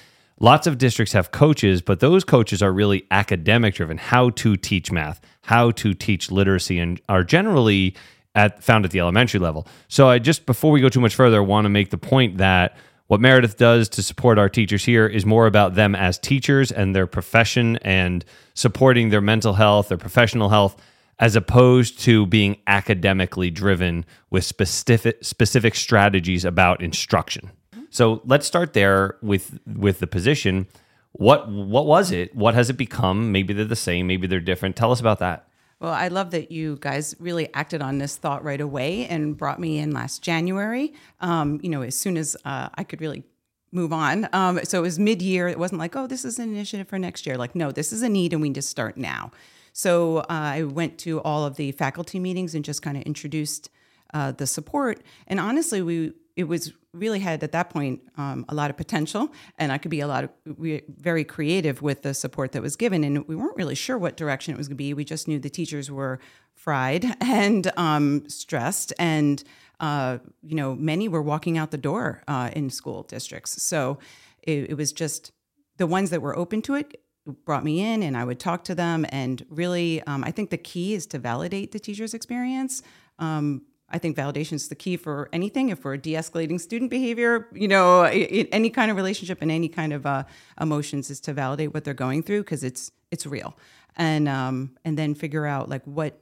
Lots 0.40 0.66
of 0.66 0.78
districts 0.78 1.12
have 1.12 1.30
coaches, 1.30 1.80
but 1.80 2.00
those 2.00 2.24
coaches 2.24 2.62
are 2.62 2.72
really 2.72 3.06
academic 3.10 3.74
driven, 3.74 3.98
how 3.98 4.30
to 4.30 4.56
teach 4.56 4.90
math, 4.90 5.20
how 5.42 5.70
to 5.72 5.94
teach 5.94 6.30
literacy, 6.30 6.78
and 6.78 7.00
are 7.08 7.22
generally 7.22 7.94
at 8.34 8.62
found 8.62 8.84
at 8.84 8.90
the 8.90 8.98
elementary 8.98 9.38
level. 9.38 9.66
So 9.88 10.08
I 10.08 10.18
just 10.18 10.44
before 10.44 10.72
we 10.72 10.80
go 10.80 10.88
too 10.88 11.00
much 11.00 11.14
further, 11.14 11.42
want 11.42 11.66
to 11.66 11.68
make 11.68 11.90
the 11.90 11.98
point 11.98 12.38
that 12.38 12.76
what 13.06 13.20
Meredith 13.20 13.56
does 13.58 13.88
to 13.90 14.02
support 14.02 14.38
our 14.38 14.48
teachers 14.48 14.84
here 14.84 15.06
is 15.06 15.26
more 15.26 15.46
about 15.46 15.74
them 15.74 15.94
as 15.94 16.18
teachers 16.18 16.72
and 16.72 16.96
their 16.96 17.06
profession 17.06 17.76
and 17.82 18.24
supporting 18.54 19.10
their 19.10 19.20
mental 19.20 19.52
health, 19.52 19.88
their 19.88 19.98
professional 19.98 20.48
health, 20.48 20.80
as 21.18 21.36
opposed 21.36 22.00
to 22.00 22.26
being 22.26 22.56
academically 22.66 23.50
driven 23.50 24.04
with 24.30 24.44
specific 24.44 25.22
specific 25.22 25.74
strategies 25.74 26.44
about 26.44 26.82
instruction. 26.82 27.52
So 27.94 28.22
let's 28.24 28.44
start 28.44 28.72
there 28.72 29.18
with 29.22 29.60
with 29.66 30.00
the 30.00 30.08
position. 30.08 30.66
What 31.12 31.48
what 31.48 31.86
was 31.86 32.10
it? 32.10 32.34
What 32.34 32.54
has 32.54 32.68
it 32.68 32.72
become? 32.72 33.30
Maybe 33.30 33.54
they're 33.54 33.64
the 33.64 33.76
same. 33.76 34.08
Maybe 34.08 34.26
they're 34.26 34.40
different. 34.40 34.74
Tell 34.74 34.90
us 34.90 34.98
about 34.98 35.20
that. 35.20 35.46
Well, 35.78 35.92
I 35.92 36.08
love 36.08 36.32
that 36.32 36.50
you 36.50 36.76
guys 36.80 37.14
really 37.20 37.54
acted 37.54 37.82
on 37.82 37.98
this 37.98 38.16
thought 38.16 38.42
right 38.42 38.60
away 38.60 39.06
and 39.06 39.36
brought 39.36 39.60
me 39.60 39.78
in 39.78 39.92
last 39.92 40.22
January. 40.22 40.92
Um, 41.20 41.60
you 41.62 41.68
know, 41.68 41.82
as 41.82 41.94
soon 41.94 42.16
as 42.16 42.36
uh, 42.44 42.68
I 42.74 42.82
could 42.82 43.00
really 43.00 43.22
move 43.70 43.92
on. 43.92 44.28
Um, 44.32 44.58
so 44.64 44.80
it 44.80 44.82
was 44.82 44.98
mid 44.98 45.22
year. 45.22 45.46
It 45.46 45.58
wasn't 45.58 45.78
like, 45.78 45.94
oh, 45.94 46.08
this 46.08 46.24
is 46.24 46.40
an 46.40 46.50
initiative 46.50 46.88
for 46.88 46.98
next 46.98 47.26
year. 47.26 47.36
Like, 47.36 47.54
no, 47.54 47.70
this 47.70 47.92
is 47.92 48.02
a 48.02 48.08
need 48.08 48.32
and 48.32 48.42
we 48.42 48.48
need 48.48 48.56
to 48.56 48.62
start 48.62 48.96
now. 48.96 49.30
So 49.72 50.18
uh, 50.18 50.24
I 50.28 50.64
went 50.64 50.98
to 51.00 51.20
all 51.20 51.44
of 51.44 51.54
the 51.54 51.70
faculty 51.70 52.18
meetings 52.18 52.56
and 52.56 52.64
just 52.64 52.82
kind 52.82 52.96
of 52.96 53.04
introduced 53.04 53.70
uh, 54.12 54.32
the 54.32 54.48
support. 54.48 55.00
And 55.28 55.38
honestly, 55.38 55.80
we 55.80 56.12
it 56.36 56.44
was 56.44 56.72
really 56.92 57.20
had 57.20 57.42
at 57.42 57.52
that 57.52 57.70
point 57.70 58.00
um, 58.16 58.44
a 58.48 58.54
lot 58.54 58.70
of 58.70 58.76
potential, 58.76 59.32
and 59.58 59.70
I 59.70 59.78
could 59.78 59.90
be 59.90 60.00
a 60.00 60.06
lot 60.06 60.24
of 60.24 60.30
very 60.46 61.24
creative 61.24 61.80
with 61.82 62.02
the 62.02 62.14
support 62.14 62.52
that 62.52 62.62
was 62.62 62.76
given. 62.76 63.04
And 63.04 63.26
we 63.28 63.36
weren't 63.36 63.56
really 63.56 63.74
sure 63.74 63.96
what 63.96 64.16
direction 64.16 64.52
it 64.54 64.56
was 64.56 64.68
going 64.68 64.76
to 64.76 64.82
be. 64.82 64.94
We 64.94 65.04
just 65.04 65.28
knew 65.28 65.38
the 65.38 65.50
teachers 65.50 65.90
were 65.90 66.18
fried 66.54 67.04
and 67.20 67.70
um, 67.76 68.28
stressed, 68.28 68.92
and 68.98 69.42
uh, 69.80 70.18
you 70.42 70.56
know 70.56 70.74
many 70.74 71.08
were 71.08 71.22
walking 71.22 71.56
out 71.58 71.70
the 71.70 71.78
door 71.78 72.22
uh, 72.26 72.50
in 72.54 72.70
school 72.70 73.04
districts. 73.04 73.62
So 73.62 73.98
it, 74.42 74.70
it 74.70 74.74
was 74.76 74.92
just 74.92 75.32
the 75.76 75.86
ones 75.86 76.10
that 76.10 76.22
were 76.22 76.36
open 76.36 76.62
to 76.62 76.74
it 76.74 77.00
brought 77.44 77.64
me 77.64 77.80
in 77.80 78.02
and 78.02 78.16
I 78.16 78.24
would 78.24 78.38
talk 78.38 78.64
to 78.64 78.74
them. 78.74 79.06
And 79.08 79.44
really, 79.48 80.02
um, 80.02 80.24
I 80.24 80.30
think 80.30 80.50
the 80.50 80.58
key 80.58 80.94
is 80.94 81.06
to 81.08 81.18
validate 81.18 81.72
the 81.72 81.78
teacher's 81.78 82.14
experience. 82.14 82.82
Um, 83.18 83.62
I 83.88 83.98
think 83.98 84.16
validation 84.16 84.54
is 84.54 84.68
the 84.68 84.74
key 84.74 84.96
for 84.96 85.28
anything. 85.32 85.68
If 85.68 85.84
we're 85.84 85.96
de-escalating 85.96 86.60
student 86.60 86.90
behavior, 86.90 87.48
you 87.52 87.68
know, 87.68 88.02
any 88.02 88.70
kind 88.70 88.90
of 88.90 88.96
relationship 88.96 89.38
and 89.40 89.50
any 89.50 89.68
kind 89.68 89.92
of 89.92 90.06
uh, 90.06 90.24
emotions 90.60 91.10
is 91.10 91.20
to 91.20 91.32
validate 91.32 91.74
what 91.74 91.84
they're 91.84 91.94
going 91.94 92.22
through 92.22 92.42
because 92.42 92.64
it's 92.64 92.90
it's 93.10 93.26
real, 93.26 93.56
and 93.96 94.28
um, 94.28 94.76
and 94.84 94.98
then 94.98 95.14
figure 95.14 95.46
out 95.46 95.68
like 95.68 95.84
what 95.84 96.20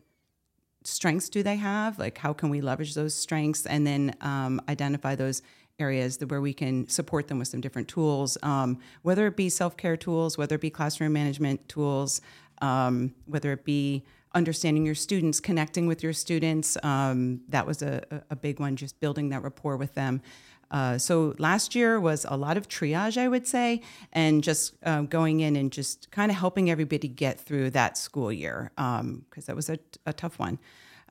strengths 0.84 1.28
do 1.28 1.42
they 1.42 1.56
have, 1.56 1.98
like 1.98 2.18
how 2.18 2.32
can 2.32 2.50
we 2.50 2.60
leverage 2.60 2.94
those 2.94 3.14
strengths, 3.14 3.64
and 3.64 3.86
then 3.86 4.14
um, 4.20 4.60
identify 4.68 5.14
those 5.14 5.42
areas 5.78 6.18
where 6.26 6.40
we 6.40 6.52
can 6.52 6.88
support 6.88 7.28
them 7.28 7.38
with 7.38 7.48
some 7.48 7.60
different 7.60 7.88
tools, 7.88 8.36
um, 8.42 8.78
whether 9.02 9.26
it 9.26 9.36
be 9.36 9.48
self 9.48 9.76
care 9.76 9.96
tools, 9.96 10.36
whether 10.36 10.56
it 10.56 10.60
be 10.60 10.70
classroom 10.70 11.12
management 11.12 11.68
tools, 11.68 12.20
um, 12.60 13.14
whether 13.26 13.52
it 13.52 13.64
be 13.64 14.04
understanding 14.34 14.86
your 14.86 14.94
students, 14.94 15.40
connecting 15.40 15.86
with 15.86 16.02
your 16.02 16.12
students. 16.12 16.76
Um, 16.82 17.40
that 17.48 17.66
was 17.66 17.82
a, 17.82 18.02
a 18.30 18.36
big 18.36 18.60
one, 18.60 18.76
just 18.76 19.00
building 19.00 19.30
that 19.30 19.42
rapport 19.42 19.76
with 19.76 19.94
them. 19.94 20.22
Uh, 20.70 20.96
so 20.96 21.34
last 21.38 21.74
year 21.74 22.00
was 22.00 22.24
a 22.28 22.36
lot 22.36 22.56
of 22.56 22.66
triage, 22.66 23.18
I 23.18 23.28
would 23.28 23.46
say, 23.46 23.82
and 24.12 24.42
just 24.42 24.74
uh, 24.84 25.02
going 25.02 25.40
in 25.40 25.54
and 25.54 25.70
just 25.70 26.10
kind 26.10 26.30
of 26.30 26.38
helping 26.38 26.70
everybody 26.70 27.08
get 27.08 27.38
through 27.38 27.70
that 27.70 27.98
school 27.98 28.32
year 28.32 28.72
because 28.76 29.00
um, 29.00 29.24
that 29.46 29.54
was 29.54 29.68
a, 29.68 29.78
a 30.06 30.14
tough 30.14 30.38
one. 30.38 30.58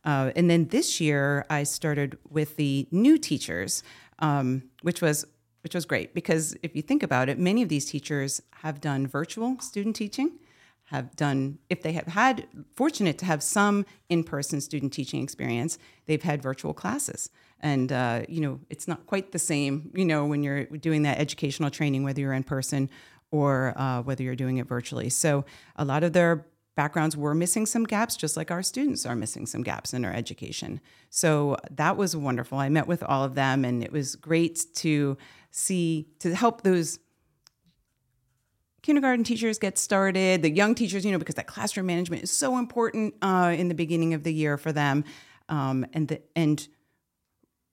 Uh, 0.04 0.32
and 0.36 0.50
then 0.50 0.70
this 0.70 1.00
year, 1.00 1.46
I 1.48 1.62
started 1.62 2.18
with 2.28 2.56
the 2.56 2.88
new 2.90 3.20
teachers 3.20 3.84
um, 4.22 4.64
which 4.82 5.02
was 5.02 5.26
which 5.64 5.76
was 5.76 5.86
great 5.86 6.16
because 6.16 6.56
if 6.64 6.76
you 6.76 6.82
think 6.82 7.04
about 7.04 7.30
it, 7.30 7.38
many 7.38 7.62
of 7.62 7.70
these 7.70 7.86
teachers 7.86 8.42
have 8.64 8.82
done 8.82 9.06
virtual 9.06 9.60
student 9.60 9.96
teaching, 9.96 10.40
have 10.92 11.16
done 11.16 11.58
if 11.70 11.82
they 11.82 11.94
have 11.94 12.08
had 12.08 12.48
fortunate 12.76 13.18
to 13.18 13.26
have 13.26 13.42
some 13.42 13.86
in-person 14.10 14.60
student 14.62 14.92
teaching 14.92 15.24
experience, 15.24 15.78
they've 16.06 16.22
had 16.22 16.44
virtual 16.44 16.74
classes, 16.74 17.30
and 17.62 17.92
uh, 17.92 18.22
you 18.28 18.42
know 18.42 18.60
it's 18.70 18.88
not 18.88 19.06
quite 19.08 19.32
the 19.32 19.40
same. 19.40 19.92
You 19.96 20.06
know 20.06 20.26
when 20.26 20.44
you're 20.44 20.66
doing 20.66 21.04
that 21.04 21.18
educational 21.18 21.70
training, 21.70 22.04
whether 22.04 22.22
you're 22.22 22.34
in 22.34 22.44
person 22.44 22.90
or 23.32 23.74
uh, 23.78 24.02
whether 24.02 24.22
you're 24.24 24.36
doing 24.36 24.58
it 24.58 24.68
virtually. 24.68 25.10
So 25.10 25.46
a 25.78 25.86
lot 25.86 26.04
of 26.04 26.12
their 26.12 26.46
backgrounds 26.76 27.16
were 27.16 27.34
missing 27.34 27.66
some 27.66 27.86
gaps, 27.86 28.18
just 28.18 28.36
like 28.36 28.52
our 28.52 28.64
students 28.64 29.06
are 29.06 29.16
missing 29.16 29.46
some 29.46 29.64
gaps 29.64 29.94
in 29.94 30.04
our 30.04 30.14
education. 30.14 30.82
So 31.10 31.56
that 31.72 31.96
was 31.96 32.16
wonderful. 32.16 32.58
I 32.58 32.70
met 32.70 32.88
with 32.88 33.04
all 33.04 33.24
of 33.24 33.36
them, 33.36 33.64
and 33.64 33.82
it 33.84 33.92
was 33.92 34.16
great 34.18 34.66
to 34.76 35.18
see, 35.52 36.08
to 36.20 36.36
help 36.36 36.64
those 36.64 37.00
kindergarten 38.82 39.24
teachers 39.24 39.60
get 39.60 39.78
started, 39.78 40.42
the 40.42 40.50
young 40.50 40.76
teachers, 40.76 41.06
you 41.06 41.12
know, 41.12 41.20
because 41.20 41.36
that 41.36 41.48
classroom 41.48 41.86
management 41.86 42.24
is 42.24 42.32
so 42.32 42.58
important 42.58 43.14
uh, 43.22 43.54
in 43.56 43.68
the 43.68 43.76
beginning 43.76 44.14
of 44.14 44.24
the 44.24 44.34
year 44.34 44.58
for 44.58 44.72
them. 44.72 45.04
Um, 45.50 45.86
and 45.94 46.08
the, 46.08 46.22
and 46.36 46.68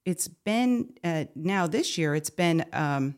it's 0.05 0.29
been 0.29 0.95
uh, 1.05 1.25
now 1.35 1.67
this 1.67 1.99
year, 1.99 2.15
it's 2.15 2.31
been 2.31 2.65
um, 2.73 3.17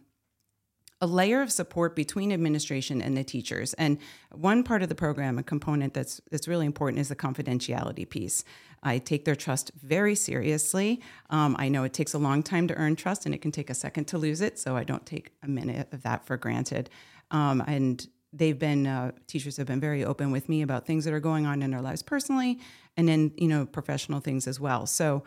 a 1.00 1.06
layer 1.06 1.40
of 1.40 1.50
support 1.50 1.96
between 1.96 2.30
administration 2.30 3.00
and 3.00 3.16
the 3.16 3.24
teachers. 3.24 3.72
And 3.74 3.98
one 4.32 4.62
part 4.62 4.82
of 4.82 4.88
the 4.88 4.94
program, 4.94 5.38
a 5.38 5.42
component 5.42 5.94
that's 5.94 6.20
that's 6.30 6.46
really 6.46 6.66
important, 6.66 7.00
is 7.00 7.08
the 7.08 7.16
confidentiality 7.16 8.08
piece. 8.08 8.44
I 8.82 8.98
take 8.98 9.24
their 9.24 9.36
trust 9.36 9.72
very 9.82 10.14
seriously. 10.14 11.00
Um, 11.28 11.54
I 11.58 11.68
know 11.68 11.84
it 11.84 11.92
takes 11.92 12.14
a 12.14 12.18
long 12.18 12.42
time 12.42 12.66
to 12.68 12.74
earn 12.74 12.96
trust, 12.96 13.24
and 13.24 13.34
it 13.34 13.40
can 13.40 13.52
take 13.52 13.70
a 13.70 13.74
second 13.74 14.06
to 14.06 14.18
lose 14.18 14.40
it. 14.40 14.58
So 14.58 14.76
I 14.76 14.84
don't 14.84 15.06
take 15.06 15.32
a 15.42 15.48
minute 15.48 15.88
of 15.92 16.02
that 16.02 16.26
for 16.26 16.36
granted. 16.36 16.90
Um, 17.30 17.62
and 17.66 18.06
they've 18.32 18.58
been 18.58 18.86
uh, 18.86 19.12
teachers 19.26 19.56
have 19.56 19.66
been 19.66 19.80
very 19.80 20.04
open 20.04 20.30
with 20.30 20.48
me 20.48 20.62
about 20.62 20.86
things 20.86 21.04
that 21.04 21.14
are 21.14 21.20
going 21.20 21.46
on 21.46 21.62
in 21.62 21.70
their 21.70 21.82
lives 21.82 22.02
personally, 22.02 22.58
and 22.96 23.08
then 23.08 23.32
you 23.36 23.48
know 23.48 23.66
professional 23.66 24.20
things 24.20 24.46
as 24.46 24.60
well. 24.60 24.86
So 24.86 25.24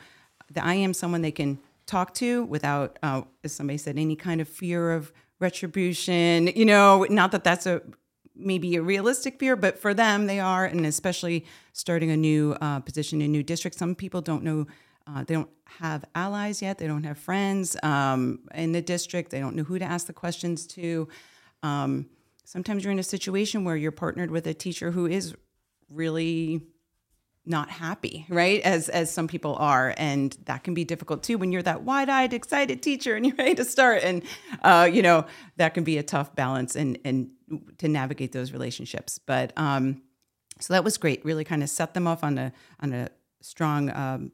the, 0.51 0.63
I 0.63 0.75
am 0.75 0.93
someone 0.93 1.21
they 1.21 1.31
can 1.31 1.59
talk 1.85 2.13
to 2.15 2.45
without, 2.45 2.97
uh, 3.03 3.23
as 3.43 3.53
somebody 3.53 3.77
said, 3.77 3.97
any 3.97 4.15
kind 4.15 4.41
of 4.41 4.47
fear 4.47 4.91
of 4.91 5.11
retribution. 5.39 6.47
You 6.47 6.65
know, 6.65 7.05
not 7.09 7.31
that 7.31 7.43
that's 7.43 7.65
a 7.65 7.81
maybe 8.35 8.75
a 8.75 8.81
realistic 8.81 9.39
fear, 9.39 9.55
but 9.55 9.77
for 9.77 9.93
them 9.93 10.25
they 10.25 10.39
are, 10.39 10.65
and 10.65 10.85
especially 10.85 11.45
starting 11.73 12.09
a 12.11 12.17
new 12.17 12.55
uh, 12.61 12.79
position 12.79 13.21
in 13.21 13.31
new 13.31 13.43
district. 13.43 13.77
Some 13.77 13.95
people 13.95 14.21
don't 14.21 14.43
know. 14.43 14.67
Uh, 15.05 15.23
they 15.25 15.33
don't 15.33 15.49
have 15.65 16.05
allies 16.15 16.61
yet. 16.61 16.77
They 16.77 16.87
don't 16.87 17.03
have 17.03 17.17
friends 17.17 17.75
um, 17.83 18.39
in 18.55 18.71
the 18.71 18.81
district. 18.81 19.31
They 19.31 19.39
don't 19.39 19.55
know 19.55 19.63
who 19.63 19.77
to 19.77 19.85
ask 19.85 20.07
the 20.07 20.13
questions 20.13 20.65
to. 20.67 21.09
Um, 21.63 22.09
sometimes 22.45 22.83
you're 22.83 22.91
in 22.91 22.99
a 22.99 23.03
situation 23.03 23.63
where 23.63 23.75
you're 23.75 23.91
partnered 23.91 24.29
with 24.29 24.45
a 24.45 24.53
teacher 24.53 24.91
who 24.91 25.07
is 25.07 25.35
really 25.89 26.61
not 27.45 27.69
happy, 27.69 28.25
right? 28.29 28.61
As 28.61 28.89
as 28.89 29.11
some 29.11 29.27
people 29.27 29.55
are, 29.55 29.93
and 29.97 30.35
that 30.45 30.63
can 30.63 30.73
be 30.73 30.85
difficult 30.85 31.23
too 31.23 31.37
when 31.37 31.51
you're 31.51 31.63
that 31.63 31.83
wide-eyed, 31.83 32.33
excited 32.33 32.81
teacher 32.81 33.15
and 33.15 33.25
you're 33.25 33.35
ready 33.35 33.55
to 33.55 33.65
start, 33.65 34.03
and 34.03 34.23
uh, 34.61 34.89
you 34.91 35.01
know 35.01 35.25
that 35.57 35.73
can 35.73 35.83
be 35.83 35.97
a 35.97 36.03
tough 36.03 36.35
balance 36.35 36.75
and 36.75 36.99
and 37.03 37.31
to 37.79 37.87
navigate 37.87 38.31
those 38.31 38.51
relationships. 38.51 39.19
But 39.19 39.51
um, 39.57 40.01
so 40.59 40.73
that 40.73 40.83
was 40.83 40.97
great. 40.97 41.23
Really, 41.25 41.43
kind 41.43 41.63
of 41.63 41.69
set 41.69 41.93
them 41.93 42.07
off 42.07 42.23
on 42.23 42.37
a 42.37 42.53
on 42.79 42.93
a 42.93 43.09
strong 43.41 43.89
um, 43.89 44.31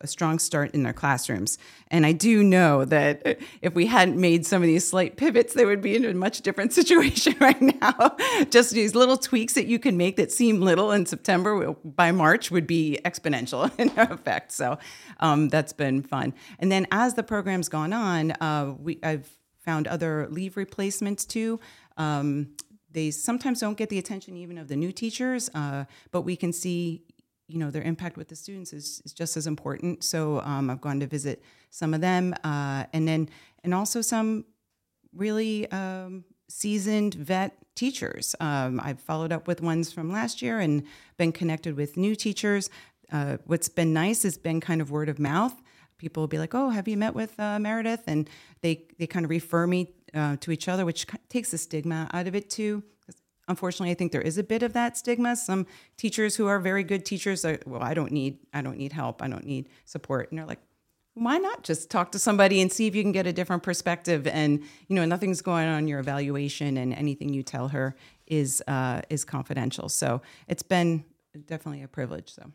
a 0.00 0.06
strong 0.06 0.38
start 0.38 0.72
in 0.72 0.82
their 0.82 0.92
classrooms. 0.92 1.58
And 1.88 2.06
I 2.06 2.12
do 2.12 2.42
know 2.42 2.84
that 2.86 3.38
if 3.60 3.74
we 3.74 3.86
hadn't 3.86 4.18
made 4.18 4.46
some 4.46 4.62
of 4.62 4.66
these 4.66 4.86
slight 4.86 5.16
pivots, 5.16 5.54
they 5.54 5.64
would 5.64 5.82
be 5.82 5.96
in 5.96 6.04
a 6.04 6.14
much 6.14 6.40
different 6.40 6.72
situation 6.80 7.34
right 7.40 7.60
now. 7.60 8.16
Just 8.50 8.72
these 8.72 8.94
little 8.94 9.16
tweaks 9.16 9.54
that 9.54 9.66
you 9.66 9.78
can 9.78 9.96
make 9.96 10.16
that 10.16 10.32
seem 10.32 10.60
little 10.60 10.92
in 10.92 11.06
September 11.06 11.74
by 11.84 12.12
March 12.12 12.50
would 12.50 12.66
be 12.66 12.98
exponential 13.04 13.70
in 13.78 13.90
effect. 13.96 14.52
So 14.52 14.78
um, 15.20 15.48
that's 15.48 15.72
been 15.72 16.02
fun. 16.02 16.34
And 16.58 16.70
then 16.70 16.86
as 16.90 17.14
the 17.14 17.22
program's 17.22 17.68
gone 17.68 17.92
on, 17.92 18.32
uh, 18.32 18.74
we 18.78 18.98
I've 19.02 19.30
found 19.64 19.86
other 19.86 20.26
leave 20.30 20.56
replacements 20.56 21.24
too. 21.26 21.60
Um, 21.96 22.54
they 22.92 23.10
sometimes 23.10 23.60
don't 23.60 23.76
get 23.76 23.88
the 23.88 23.98
attention 23.98 24.36
even 24.36 24.58
of 24.58 24.68
the 24.68 24.76
new 24.76 24.90
teachers, 24.90 25.48
uh, 25.54 25.84
but 26.10 26.22
we 26.22 26.34
can 26.34 26.52
see 26.52 27.02
you 27.50 27.58
know 27.58 27.70
their 27.70 27.82
impact 27.82 28.16
with 28.16 28.28
the 28.28 28.36
students 28.36 28.72
is, 28.72 29.02
is 29.04 29.12
just 29.12 29.36
as 29.36 29.46
important. 29.46 30.04
So 30.04 30.40
um, 30.40 30.70
I've 30.70 30.80
gone 30.80 31.00
to 31.00 31.06
visit 31.06 31.42
some 31.70 31.94
of 31.94 32.00
them, 32.00 32.34
uh, 32.44 32.84
and 32.92 33.06
then 33.06 33.28
and 33.64 33.74
also 33.74 34.00
some 34.00 34.44
really 35.12 35.70
um, 35.70 36.24
seasoned 36.48 37.14
vet 37.14 37.56
teachers. 37.74 38.34
Um, 38.40 38.80
I've 38.82 39.00
followed 39.00 39.32
up 39.32 39.46
with 39.46 39.60
ones 39.60 39.92
from 39.92 40.12
last 40.12 40.42
year 40.42 40.60
and 40.60 40.84
been 41.16 41.32
connected 41.32 41.76
with 41.76 41.96
new 41.96 42.14
teachers. 42.14 42.70
Uh, 43.12 43.38
what's 43.46 43.68
been 43.68 43.92
nice 43.92 44.22
has 44.22 44.38
been 44.38 44.60
kind 44.60 44.80
of 44.80 44.90
word 44.90 45.08
of 45.08 45.18
mouth. 45.18 45.54
People 45.98 46.22
will 46.22 46.28
be 46.28 46.38
like, 46.38 46.54
"Oh, 46.54 46.70
have 46.70 46.88
you 46.88 46.96
met 46.96 47.14
with 47.14 47.38
uh, 47.38 47.58
Meredith?" 47.58 48.04
And 48.06 48.28
they 48.62 48.86
they 48.98 49.06
kind 49.06 49.24
of 49.24 49.30
refer 49.30 49.66
me 49.66 49.92
uh, 50.14 50.36
to 50.40 50.50
each 50.50 50.68
other, 50.68 50.84
which 50.84 51.06
takes 51.28 51.50
the 51.50 51.58
stigma 51.58 52.08
out 52.12 52.26
of 52.26 52.34
it 52.34 52.48
too. 52.50 52.82
Unfortunately, 53.50 53.90
I 53.90 53.94
think 53.94 54.12
there 54.12 54.22
is 54.22 54.38
a 54.38 54.42
bit 54.42 54.62
of 54.62 54.72
that 54.72 54.96
stigma. 54.96 55.36
Some 55.36 55.66
teachers 55.96 56.36
who 56.36 56.46
are 56.46 56.58
very 56.58 56.84
good 56.84 57.04
teachers 57.04 57.44
are, 57.44 57.58
well, 57.66 57.82
I 57.82 57.92
don't 57.92 58.12
need 58.12 58.38
I 58.54 58.62
don't 58.62 58.78
need 58.78 58.92
help. 58.92 59.20
I 59.20 59.28
don't 59.28 59.44
need 59.44 59.68
support, 59.84 60.30
and 60.30 60.38
they're 60.38 60.46
like, 60.46 60.60
why 61.14 61.38
not 61.38 61.64
just 61.64 61.90
talk 61.90 62.12
to 62.12 62.18
somebody 62.18 62.60
and 62.60 62.72
see 62.72 62.86
if 62.86 62.94
you 62.94 63.02
can 63.02 63.12
get 63.12 63.26
a 63.26 63.32
different 63.32 63.62
perspective 63.62 64.26
and 64.26 64.62
you 64.88 64.96
know 64.96 65.04
nothing's 65.04 65.42
going 65.42 65.68
on 65.68 65.80
in 65.80 65.88
your 65.88 65.98
evaluation 65.98 66.76
and 66.76 66.94
anything 66.94 67.28
you 67.34 67.42
tell 67.42 67.68
her 67.68 67.94
is 68.26 68.62
uh, 68.68 69.02
is 69.10 69.24
confidential 69.24 69.88
so 69.88 70.22
it's 70.48 70.62
been 70.62 71.04
definitely 71.46 71.82
a 71.82 71.88
privilege 71.88 72.32
so 72.32 72.52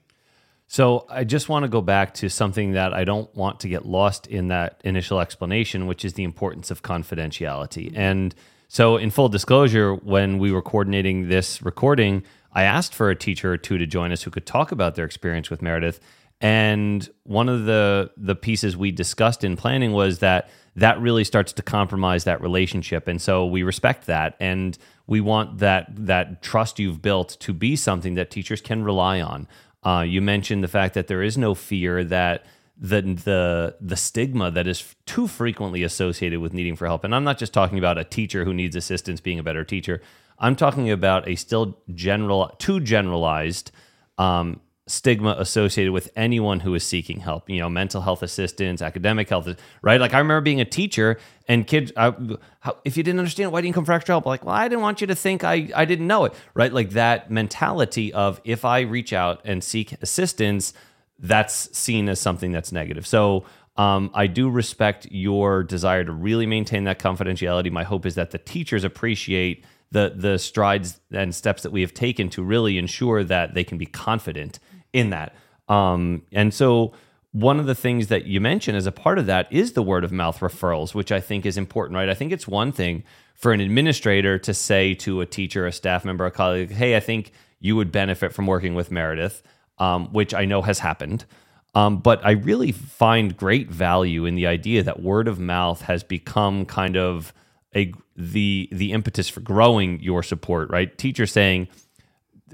so 0.68 1.06
I 1.10 1.24
just 1.26 1.48
want 1.48 1.64
to 1.64 1.70
go 1.70 1.82
back 1.82 2.14
to 2.16 2.30
something 2.30 2.72
that 2.72 2.94
I 2.94 3.04
don't 3.04 3.34
want 3.36 3.60
to 3.60 3.68
get 3.68 3.86
lost 3.86 4.26
in 4.26 4.48
that 4.48 4.82
initial 4.84 5.20
explanation, 5.20 5.86
which 5.86 6.04
is 6.04 6.14
the 6.14 6.24
importance 6.24 6.72
of 6.72 6.82
confidentiality. 6.82 7.92
Mm-hmm. 7.92 7.98
And 8.00 8.36
so, 8.68 8.98
in 8.98 9.12
full 9.12 9.30
disclosure, 9.30 9.94
when 9.96 10.38
we 10.38 10.52
were 10.52 10.62
coordinating 10.62 11.30
this 11.30 11.62
recording, 11.62 12.24
I 12.52 12.64
asked 12.64 12.96
for 12.96 13.10
a 13.10 13.16
teacher 13.16 13.54
or 13.54 13.58
two 13.58 13.78
to 13.78 13.86
join 13.86 14.12
us 14.12 14.24
who 14.24 14.32
could 14.32 14.46
talk 14.46 14.72
about 14.72 14.96
their 14.96 15.06
experience 15.06 15.50
with 15.50 15.62
Meredith. 15.62 16.00
And 16.42 17.08
one 17.24 17.50
of 17.50 17.66
the 17.66 18.12
the 18.18 18.36
pieces 18.36 18.76
we 18.76 18.92
discussed 18.92 19.44
in 19.44 19.56
planning 19.56 19.94
was 19.94 20.20
that 20.20 20.50
that 20.76 21.00
really 21.00 21.24
starts 21.24 21.54
to 21.54 21.62
compromise 21.62 22.26
that 22.26 22.42
relationship. 22.42 23.08
And 23.08 23.22
so 23.22 23.46
we 23.46 23.64
respect 23.64 24.08
that 24.08 24.36
and 24.40 24.78
we 25.08 25.22
want 25.22 25.60
that 25.60 25.88
that 25.96 26.42
trust 26.42 26.80
you've 26.80 27.02
built 27.02 27.38
to 27.42 27.54
be 27.54 27.76
something 27.76 28.16
that 28.16 28.32
teachers 28.32 28.62
can 28.62 28.84
rely 28.84 29.22
on. 29.22 29.48
Uh, 29.84 30.02
you 30.02 30.22
mentioned 30.22 30.64
the 30.64 30.68
fact 30.68 30.96
that 30.96 31.08
there 31.08 31.22
is 31.22 31.38
no 31.38 31.54
fear 31.56 32.04
that 32.04 32.46
the 32.78 33.02
the 33.02 33.76
the 33.80 33.96
stigma 33.96 34.52
that 34.52 34.68
is 34.68 34.96
too 35.06 35.28
frequently 35.28 35.84
associated 35.84 36.40
with 36.40 36.54
needing 36.54 36.76
for 36.76 36.88
help. 36.88 37.04
And 37.04 37.16
I'm 37.16 37.24
not 37.24 37.38
just 37.38 37.54
talking 37.54 37.78
about 37.78 37.98
a 37.98 38.04
teacher 38.04 38.46
who 38.46 38.54
needs 38.54 38.76
assistance 38.76 39.22
being 39.22 39.40
a 39.40 39.44
better 39.44 39.64
teacher. 39.64 40.02
I'm 40.38 40.56
talking 40.56 40.92
about 40.92 41.28
a 41.28 41.36
still 41.36 41.78
general, 41.94 42.54
too 42.60 42.82
generalized 42.82 43.72
um, 44.18 44.60
stigma 44.88 45.36
associated 45.40 45.92
with 45.92 46.12
anyone 46.16 46.60
who 46.60 46.76
is 46.76 46.84
seeking 46.84 47.20
help 47.20 47.50
you 47.50 47.60
know 47.60 47.68
mental 47.68 48.02
health 48.02 48.22
assistance 48.22 48.84
academic 48.84 49.28
health 49.28 49.50
right 49.82 50.00
like 50.00 50.14
i 50.14 50.20
remember 50.20 50.42
being 50.42 50.62
a 50.62 50.66
teacher 50.66 51.18
and 51.48 51.66
kids 51.66 51.92
I, 51.98 52.14
how, 52.60 52.78
if 52.86 52.96
you 52.96 53.02
didn't 53.02 53.18
understand 53.18 53.52
why 53.52 53.62
didn't 53.62 53.70
you 53.70 53.74
come 53.74 53.86
for 53.86 53.94
extra 53.94 54.14
help 54.14 54.28
like 54.28 54.46
well 54.46 54.54
i 54.54 54.68
didn't 54.68 54.84
want 54.84 55.02
you 55.02 55.08
to 55.08 55.16
think 55.16 55.44
i 55.44 55.70
i 55.76 55.86
didn't 55.86 56.06
know 56.06 56.26
it 56.26 56.36
right 56.54 56.72
like 56.72 56.92
that 56.92 57.32
mentality 57.32 58.14
of 58.14 58.40
if 58.44 58.64
i 58.64 58.82
reach 58.82 59.12
out 59.12 59.42
and 59.44 59.64
seek 59.64 59.94
assistance 60.04 60.72
that's 61.20 61.76
seen 61.78 62.10
as 62.10 62.20
something 62.20 62.52
that's 62.52 62.72
negative 62.72 63.06
so 63.08 63.46
um, 63.78 64.10
I 64.14 64.28
do 64.28 64.50
respect 64.50 65.08
your 65.12 65.64
desire 65.64 66.04
to 66.06 66.12
really 66.12 66.46
maintain 66.46 66.86
that 66.86 66.98
confidentiality. 66.98 67.72
My 67.72 67.84
hope 67.84 68.06
is 68.06 68.16
that 68.16 68.32
the 68.32 68.38
teachers 68.38 68.84
appreciate 68.84 69.66
the 69.92 70.14
the 70.16 70.38
strides 70.40 71.00
and 71.12 71.36
steps 71.36 71.64
that 71.64 71.72
we 71.72 71.82
have 71.82 71.94
taken 71.94 72.30
to 72.30 72.44
really 72.44 72.78
ensure 72.78 73.24
that 73.24 73.54
they 73.54 73.64
can 73.64 73.78
be 73.78 73.86
confident 73.86 74.60
in 74.94 75.10
that. 75.10 75.36
Um, 75.68 76.24
and 76.32 76.54
so 76.54 76.94
one 77.32 77.60
of 77.60 77.66
the 77.66 77.76
things 77.76 78.08
that 78.08 78.26
you 78.26 78.40
mentioned 78.40 78.78
as 78.78 78.86
a 78.86 78.92
part 78.92 79.20
of 79.20 79.26
that 79.26 79.52
is 79.52 79.74
the 79.74 79.84
word 79.84 80.06
of 80.06 80.12
mouth 80.12 80.40
referrals, 80.40 80.96
which 80.96 81.12
I 81.12 81.20
think 81.20 81.46
is 81.46 81.58
important, 81.58 81.98
right? 81.98 82.08
I 82.08 82.14
think 82.14 82.32
it's 82.32 82.48
one 82.48 82.72
thing 82.72 83.04
for 83.36 83.52
an 83.52 83.60
administrator 83.60 84.40
to 84.40 84.54
say 84.54 84.94
to 84.96 85.20
a 85.20 85.26
teacher, 85.26 85.68
a 85.68 85.72
staff 85.72 86.06
member, 86.06 86.26
a 86.26 86.32
colleague, 86.32 86.72
hey, 86.72 86.96
I 86.96 87.02
think 87.02 87.34
you 87.60 87.76
would 87.76 87.92
benefit 87.92 88.32
from 88.32 88.48
working 88.48 88.74
with 88.74 88.90
Meredith, 88.90 89.44
um, 89.78 90.08
which 90.14 90.34
I 90.34 90.46
know 90.46 90.62
has 90.62 90.80
happened. 90.80 91.26
Um, 91.74 91.98
but 91.98 92.26
I 92.26 92.32
really 92.32 92.72
find 92.72 93.36
great 93.36 93.70
value 93.70 94.26
in 94.26 94.36
the 94.36 94.48
idea 94.48 94.82
that 94.84 95.02
word 95.02 95.28
of 95.28 95.40
mouth 95.40 95.82
has 95.84 96.04
become 96.04 96.66
kind 96.66 96.96
of 96.96 97.34
a 97.76 97.94
the 98.16 98.70
the 98.72 98.94
impetus 98.94 99.28
for 99.28 99.42
growing 99.42 100.00
your 100.00 100.24
support, 100.24 100.70
right? 100.70 100.98
Teacher 100.98 101.26
saying, 101.26 101.68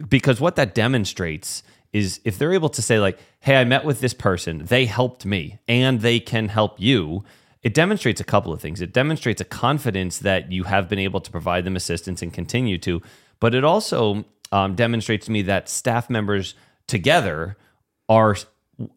because 0.10 0.42
what 0.42 0.56
that 0.56 0.74
demonstrates 0.74 1.64
is 1.94 2.20
if 2.24 2.38
they're 2.38 2.54
able 2.54 2.70
to 2.70 2.82
say 2.82 3.00
like 3.00 3.20
hey 3.42 3.56
i 3.58 3.64
met 3.64 3.84
with 3.84 4.00
this 4.00 4.14
person 4.14 4.66
they 4.66 4.86
helped 4.86 5.26
me 5.26 5.60
and 5.68 6.02
they 6.02 6.20
can 6.20 6.48
help 6.48 6.80
you 6.80 7.24
it 7.62 7.74
demonstrates 7.74 8.22
a 8.22 8.24
couple 8.24 8.54
of 8.54 8.62
things 8.62 8.82
it 8.82 8.94
demonstrates 8.94 9.42
a 9.42 9.46
confidence 9.46 10.20
that 10.20 10.52
you 10.52 10.64
have 10.64 10.88
been 10.88 11.00
able 11.00 11.20
to 11.20 11.32
provide 11.32 11.66
them 11.66 11.76
assistance 11.76 12.22
and 12.22 12.34
continue 12.34 12.78
to 12.78 13.02
but 13.40 13.54
it 13.54 13.64
also 13.64 14.24
um, 14.52 14.76
demonstrates 14.76 15.26
to 15.26 15.32
me 15.32 15.42
that 15.42 15.70
staff 15.70 16.10
members 16.10 16.56
together 16.92 17.58
are 18.08 18.36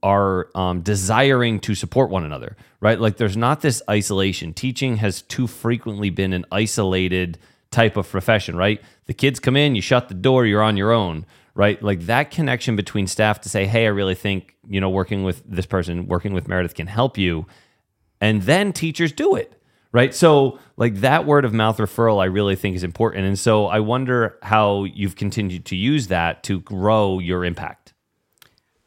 are 0.02 0.48
um, 0.54 0.80
desiring 0.80 1.60
to 1.60 1.74
support 1.74 2.10
one 2.10 2.24
another 2.24 2.56
right 2.80 3.00
like 3.00 3.16
there's 3.16 3.36
not 3.36 3.60
this 3.62 3.82
isolation 3.88 4.52
teaching 4.52 4.96
has 4.96 5.22
too 5.22 5.46
frequently 5.46 6.10
been 6.10 6.32
an 6.32 6.44
isolated 6.50 7.38
type 7.70 7.96
of 7.96 8.08
profession 8.08 8.56
right 8.56 8.82
the 9.06 9.14
kids 9.14 9.40
come 9.40 9.56
in 9.56 9.74
you 9.74 9.82
shut 9.82 10.08
the 10.08 10.14
door 10.14 10.44
you're 10.44 10.62
on 10.62 10.76
your 10.76 10.90
own 10.90 11.24
right? 11.54 11.80
Like 11.82 12.00
that 12.06 12.30
connection 12.30 12.76
between 12.76 13.06
staff 13.06 13.40
to 13.42 13.48
say, 13.48 13.66
hey, 13.66 13.84
I 13.86 13.90
really 13.90 14.14
think, 14.14 14.56
you 14.68 14.80
know, 14.80 14.90
working 14.90 15.22
with 15.22 15.42
this 15.48 15.66
person, 15.66 16.06
working 16.06 16.32
with 16.34 16.48
Meredith 16.48 16.74
can 16.74 16.88
help 16.88 17.16
you. 17.16 17.46
And 18.20 18.42
then 18.42 18.72
teachers 18.72 19.12
do 19.12 19.36
it, 19.36 19.60
right? 19.94 20.12
So, 20.12 20.58
like 20.76 20.96
that 20.96 21.24
word 21.24 21.44
of 21.44 21.54
mouth 21.54 21.78
referral, 21.78 22.20
I 22.20 22.26
really 22.26 22.56
think 22.56 22.74
is 22.74 22.82
important. 22.82 23.26
And 23.26 23.38
so 23.38 23.66
I 23.66 23.78
wonder 23.78 24.36
how 24.42 24.84
you've 24.84 25.14
continued 25.14 25.64
to 25.66 25.76
use 25.76 26.08
that 26.08 26.42
to 26.42 26.60
grow 26.60 27.20
your 27.20 27.44
impact. 27.44 27.94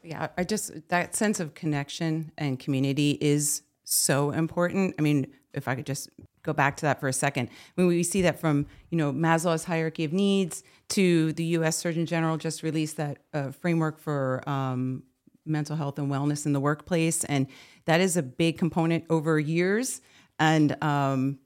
Yeah, 0.04 0.28
I 0.36 0.44
just, 0.44 0.88
that 0.88 1.16
sense 1.16 1.40
of 1.40 1.54
connection 1.54 2.30
and 2.36 2.60
community 2.60 3.18
is 3.22 3.62
so 3.84 4.30
important. 4.32 4.94
I 4.98 5.02
mean, 5.02 5.26
if 5.54 5.66
I 5.66 5.74
could 5.74 5.86
just 5.86 6.10
go 6.42 6.52
back 6.52 6.76
to 6.76 6.82
that 6.82 7.00
for 7.00 7.08
a 7.08 7.12
second. 7.12 7.48
When 7.74 7.86
we 7.86 8.02
see 8.02 8.22
that 8.22 8.38
from, 8.38 8.66
you 8.90 8.98
know, 8.98 9.12
Maslow's 9.12 9.64
hierarchy 9.64 10.04
of 10.04 10.12
needs 10.12 10.62
to 10.90 11.32
the 11.32 11.44
U.S. 11.44 11.76
Surgeon 11.76 12.06
General 12.06 12.36
just 12.36 12.62
released 12.62 12.96
that 12.98 13.18
uh, 13.32 13.50
framework 13.50 13.98
for 13.98 14.42
um, 14.48 15.02
mental 15.44 15.74
health 15.74 15.98
and 15.98 16.10
wellness 16.10 16.46
in 16.46 16.52
the 16.52 16.60
workplace, 16.60 17.24
and 17.24 17.46
that 17.86 18.00
is 18.00 18.16
a 18.16 18.22
big 18.22 18.58
component 18.58 19.04
over 19.10 19.38
years. 19.38 20.00
And 20.38 20.82
um, 20.82 21.38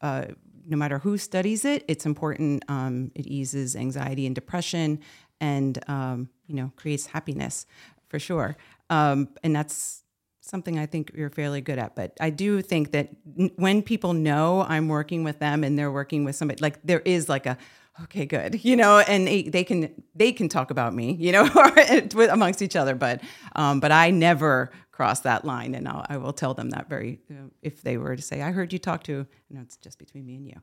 uh, 0.00 0.26
no 0.66 0.76
matter 0.76 0.98
who 0.98 1.18
studies 1.18 1.64
it, 1.64 1.84
it's 1.88 2.06
important. 2.06 2.64
Um, 2.68 3.10
it 3.14 3.26
eases 3.26 3.76
anxiety 3.76 4.26
and 4.26 4.34
depression, 4.34 5.00
and 5.40 5.78
um, 5.88 6.28
you 6.46 6.54
know 6.54 6.72
creates 6.76 7.06
happiness 7.06 7.66
for 8.08 8.18
sure. 8.18 8.56
Um, 8.88 9.28
and 9.42 9.54
that's 9.54 10.02
something 10.40 10.78
I 10.78 10.86
think 10.86 11.12
you're 11.14 11.30
fairly 11.30 11.60
good 11.60 11.78
at. 11.78 11.94
But 11.94 12.12
I 12.20 12.30
do 12.30 12.60
think 12.60 12.92
that 12.92 13.10
n- 13.38 13.50
when 13.56 13.82
people 13.82 14.12
know 14.12 14.62
I'm 14.68 14.88
working 14.88 15.22
with 15.22 15.38
them 15.38 15.62
and 15.64 15.78
they're 15.78 15.92
working 15.92 16.24
with 16.24 16.34
somebody, 16.36 16.60
like 16.60 16.82
there 16.82 17.00
is 17.00 17.28
like 17.28 17.46
a 17.46 17.56
okay, 18.04 18.26
good, 18.26 18.64
you 18.64 18.76
know, 18.76 18.98
and 18.98 19.26
they 19.26 19.64
can 19.64 19.90
they 20.14 20.32
can 20.32 20.48
talk 20.48 20.70
about 20.70 20.94
me, 20.94 21.12
you 21.12 21.32
know, 21.32 21.46
amongst 22.30 22.62
each 22.62 22.76
other. 22.76 22.94
But 22.94 23.22
um, 23.54 23.80
but 23.80 23.92
I 23.92 24.10
never 24.10 24.70
cross 24.92 25.20
that 25.20 25.44
line, 25.44 25.74
and 25.74 25.88
I'll, 25.88 26.04
I 26.08 26.16
will 26.18 26.32
tell 26.32 26.54
them 26.54 26.70
that 26.70 26.88
very 26.88 27.20
uh, 27.30 27.48
if 27.62 27.82
they 27.82 27.96
were 27.96 28.16
to 28.16 28.22
say, 28.22 28.42
I 28.42 28.52
heard 28.52 28.72
you 28.72 28.78
talk 28.78 29.02
to, 29.04 29.12
you 29.12 29.56
know, 29.56 29.60
it's 29.62 29.76
just 29.76 29.98
between 29.98 30.26
me 30.26 30.36
and 30.36 30.46
you. 30.46 30.60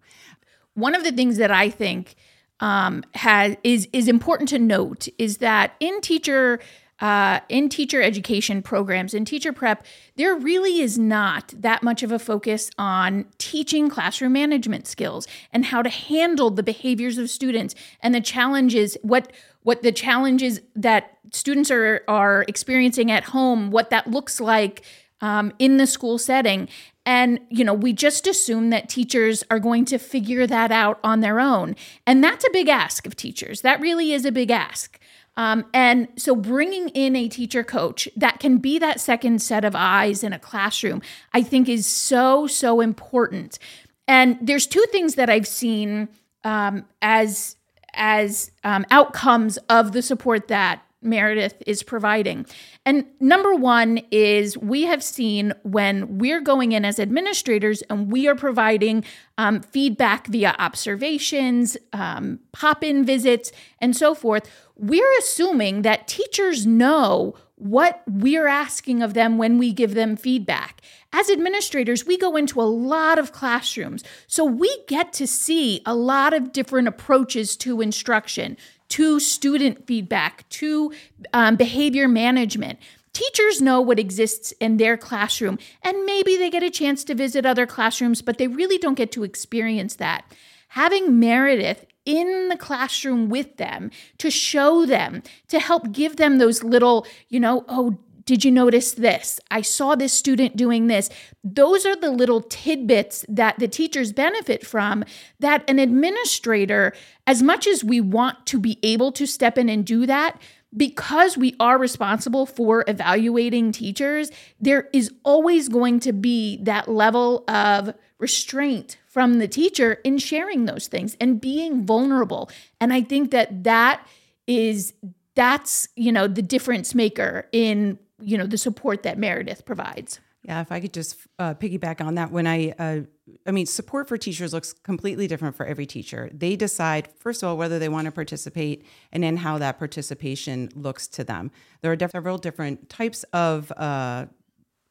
One 0.74 0.94
of 0.96 1.04
the 1.04 1.12
things 1.12 1.38
that 1.38 1.52
I 1.52 1.70
think 1.70 2.16
um, 2.60 3.04
has 3.16 3.56
is 3.64 3.88
is 3.94 4.08
important 4.08 4.50
to 4.50 4.60
note 4.60 5.08
is 5.18 5.38
that 5.38 5.74
in 5.80 6.02
teacher 6.02 6.60
uh, 7.00 7.40
in 7.48 7.70
teacher 7.70 8.02
education 8.02 8.62
programs, 8.62 9.14
in 9.14 9.24
teacher 9.24 9.54
prep, 9.54 9.86
there 10.16 10.36
really 10.36 10.82
is 10.82 10.98
not 10.98 11.54
that 11.56 11.84
much 11.84 12.02
of 12.02 12.12
a 12.12 12.20
focus 12.20 12.72
on 12.78 13.26
teaching 13.38 13.90
classroom 13.90 14.34
management 14.34 14.88
skills 14.88 15.28
and 15.54 15.66
how 15.66 15.82
to 15.82 15.90
handle 15.90 16.50
the 16.50 16.64
behaviors 16.64 17.18
of 17.18 17.30
students 17.30 17.76
and 18.02 18.16
the 18.16 18.22
challenges, 18.22 18.98
what 19.02 19.32
what 19.64 19.84
the 19.84 19.92
challenges 19.92 20.62
that 20.76 21.18
students 21.32 21.70
are 21.70 22.04
are 22.08 22.46
experiencing 22.48 23.12
at 23.12 23.26
home, 23.26 23.70
what 23.70 23.90
that 23.90 24.10
looks 24.10 24.40
like 24.40 24.84
um, 25.22 25.54
in 25.60 25.78
the 25.78 25.88
school 25.88 26.18
setting. 26.18 26.68
And, 27.06 27.40
you 27.50 27.64
know, 27.64 27.74
we 27.74 27.94
just 27.94 28.28
assume 28.28 28.70
that 28.72 28.90
teachers 28.90 29.44
are 29.50 29.60
going 29.60 29.86
to 29.86 29.98
figure 29.98 30.46
that 30.46 30.72
out 30.72 31.00
on 31.04 31.22
their 31.22 31.40
own. 31.40 31.76
And 32.06 32.22
that's 32.22 32.46
a 32.46 32.52
big 32.52 32.68
ask 32.68 33.08
of 33.08 33.16
teachers. 33.16 33.62
That 33.62 33.80
really 33.80 34.12
is 34.12 34.26
a 34.26 34.32
big 34.32 34.52
ask. 34.52 35.00
Um, 35.38 35.66
and 35.74 36.10
so 36.18 36.36
bringing 36.36 36.90
in 36.90 37.16
a 37.16 37.30
teacher 37.30 37.64
coach 37.64 38.10
that 38.18 38.40
can 38.40 38.58
be 38.58 38.80
that 38.80 39.00
second 39.00 39.42
set 39.42 39.64
of 39.64 39.76
eyes 39.76 40.24
in 40.24 40.34
a 40.34 40.40
classroom, 40.40 41.02
I 41.32 41.44
think 41.44 41.70
is 41.70 41.86
so, 41.86 42.48
so 42.48 42.82
important. 42.82 43.60
And 44.08 44.38
there's 44.42 44.68
two 44.68 44.86
things 44.92 45.16
that 45.16 45.30
I've 45.30 45.48
seen 45.48 46.10
um, 46.44 46.86
as 47.02 47.56
as 47.94 48.52
um, 48.64 48.86
outcomes 48.92 49.58
of 49.70 49.92
the 49.92 50.04
support 50.04 50.50
that 50.50 50.84
Meredith 51.02 51.62
is 51.66 51.84
providing. 51.84 52.46
And 52.86 53.06
number 53.20 53.56
one 53.56 54.02
is 54.12 54.58
we 54.58 54.84
have 54.84 55.04
seen 55.04 55.54
when 55.64 56.18
we're 56.18 56.42
going 56.42 56.72
in 56.72 56.86
as 56.86 57.00
administrators 57.00 57.82
and 57.84 58.12
we 58.12 58.28
are 58.28 58.36
providing 58.36 59.04
um, 59.38 59.62
feedback 59.62 60.28
via 60.28 60.56
observations, 60.60 61.78
um, 61.94 62.40
pop 62.52 62.84
in 62.84 63.06
visits, 63.06 63.52
and 63.80 63.96
so 63.96 64.16
forth, 64.16 64.50
we're 64.78 65.18
assuming 65.20 65.82
that 65.82 66.08
teachers 66.08 66.66
know 66.66 67.36
what 67.56 68.04
we're 68.08 68.48
asking 68.48 69.02
of 69.02 69.16
them 69.16 69.38
when 69.40 69.58
we 69.58 69.74
give 69.74 69.96
them 69.96 70.16
feedback. 70.16 70.82
As 71.12 71.30
administrators, 71.30 72.06
we 72.06 72.16
go 72.16 72.36
into 72.36 72.62
a 72.62 72.64
lot 72.64 73.18
of 73.18 73.32
classrooms, 73.32 74.04
so 74.28 74.46
we 74.46 74.84
get 74.88 75.12
to 75.14 75.26
see 75.26 75.82
a 75.86 75.96
lot 75.96 76.34
of 76.34 76.54
different 76.54 76.88
approaches 76.88 77.58
to 77.58 77.82
instruction, 77.82 78.58
to 78.90 79.20
student 79.20 79.88
feedback, 79.88 80.48
to 80.50 80.94
um, 81.34 81.56
behavior 81.56 82.08
management. 82.08 82.78
Teachers 83.14 83.60
know 83.60 83.82
what 83.82 83.98
exists 83.98 84.52
in 84.60 84.78
their 84.78 84.96
classroom, 84.96 85.58
and 85.82 86.06
maybe 86.06 86.38
they 86.38 86.52
get 86.52 86.62
a 86.62 86.70
chance 86.70 87.04
to 87.06 87.16
visit 87.16 87.48
other 87.48 87.66
classrooms, 87.66 88.22
but 88.22 88.38
they 88.38 88.48
really 88.48 88.78
don't 88.78 88.94
get 88.94 89.12
to 89.14 89.24
experience 89.24 89.96
that. 89.96 90.32
Having 90.70 91.20
Meredith 91.20 91.87
in 92.08 92.48
the 92.48 92.58
classroom 92.58 93.28
with 93.30 93.58
them 93.58 93.92
to 94.18 94.32
show 94.32 94.86
them, 94.86 95.22
to 95.50 95.60
help 95.60 95.92
give 95.92 96.16
them 96.16 96.38
those 96.38 96.64
little, 96.64 97.06
you 97.28 97.40
know, 97.40 97.66
oh, 97.68 98.00
did 98.24 98.44
you 98.44 98.52
notice 98.52 98.94
this? 98.94 99.40
I 99.52 99.62
saw 99.62 99.96
this 99.96 100.14
student 100.14 100.58
doing 100.58 100.88
this. 100.88 101.10
Those 101.44 101.86
are 101.86 101.96
the 101.96 102.12
little 102.12 102.42
tidbits 102.42 103.26
that 103.30 103.60
the 103.60 103.68
teachers 103.68 104.12
benefit 104.12 104.66
from 104.66 105.04
that 105.40 105.70
an 105.70 105.80
administrator, 105.80 106.94
as 107.26 107.44
much 107.44 107.68
as 107.68 107.84
we 107.84 108.02
want 108.02 108.46
to 108.48 108.60
be 108.60 108.80
able 108.84 109.12
to 109.14 109.26
step 109.26 109.58
in 109.58 109.70
and 109.70 109.86
do 109.86 110.06
that, 110.06 110.42
because 110.76 111.38
we 111.38 111.56
are 111.60 111.78
responsible 111.78 112.46
for 112.46 112.84
evaluating 112.88 113.72
teachers, 113.72 114.30
there 114.60 114.90
is 114.92 115.12
always 115.24 115.70
going 115.70 116.00
to 116.02 116.12
be 116.12 116.58
that 116.64 116.90
level 116.90 117.46
of 117.48 117.94
restraint 118.20 118.98
from 119.08 119.40
the 119.40 119.48
teacher 119.48 119.94
in 120.04 120.18
sharing 120.18 120.66
those 120.66 120.88
things 120.88 121.16
and 121.20 121.40
being 121.40 121.86
vulnerable. 121.86 122.50
And 122.80 122.92
I 122.94 123.02
think 123.02 123.32
that 123.32 123.64
that 123.64 124.08
is 124.48 124.94
that's, 125.36 125.88
you 125.96 126.12
know, 126.12 126.28
the 126.28 126.42
difference 126.42 126.96
maker 126.96 127.48
in, 127.52 128.00
you 128.20 128.38
know, 128.38 128.48
the 128.48 128.58
support 128.58 129.04
that 129.04 129.20
Meredith 129.20 129.66
provides. 129.66 130.20
Yeah, 130.42 130.62
if 130.62 130.72
I 130.72 130.80
could 130.80 130.94
just 130.94 131.18
uh, 131.40 131.56
piggyback 131.56 132.00
on 132.00 132.16
that, 132.16 132.32
when 132.32 132.48
I, 132.48 132.70
uh, 132.80 133.02
I 133.46 133.52
mean, 133.52 133.66
support 133.66 134.08
for 134.08 134.18
teachers 134.18 134.54
looks 134.54 134.72
completely 134.72 135.28
different 135.28 135.56
for 135.56 135.66
every 135.66 135.86
teacher. 135.86 136.30
They 136.34 136.56
decide, 136.56 137.10
first 137.20 137.44
of 137.44 137.50
all, 137.50 137.58
whether 137.58 137.80
they 137.80 137.90
want 137.90 138.06
to 138.06 138.12
participate 138.12 138.86
and 139.12 139.22
then 139.22 139.38
how 139.38 139.58
that 139.58 139.78
participation 139.78 140.70
looks 140.74 141.08
to 141.10 141.26
them. 141.26 141.52
There 141.82 141.92
are 141.92 142.10
several 142.10 142.38
different 142.38 142.90
types 142.90 143.24
of 143.34 143.72
uh, 143.74 144.28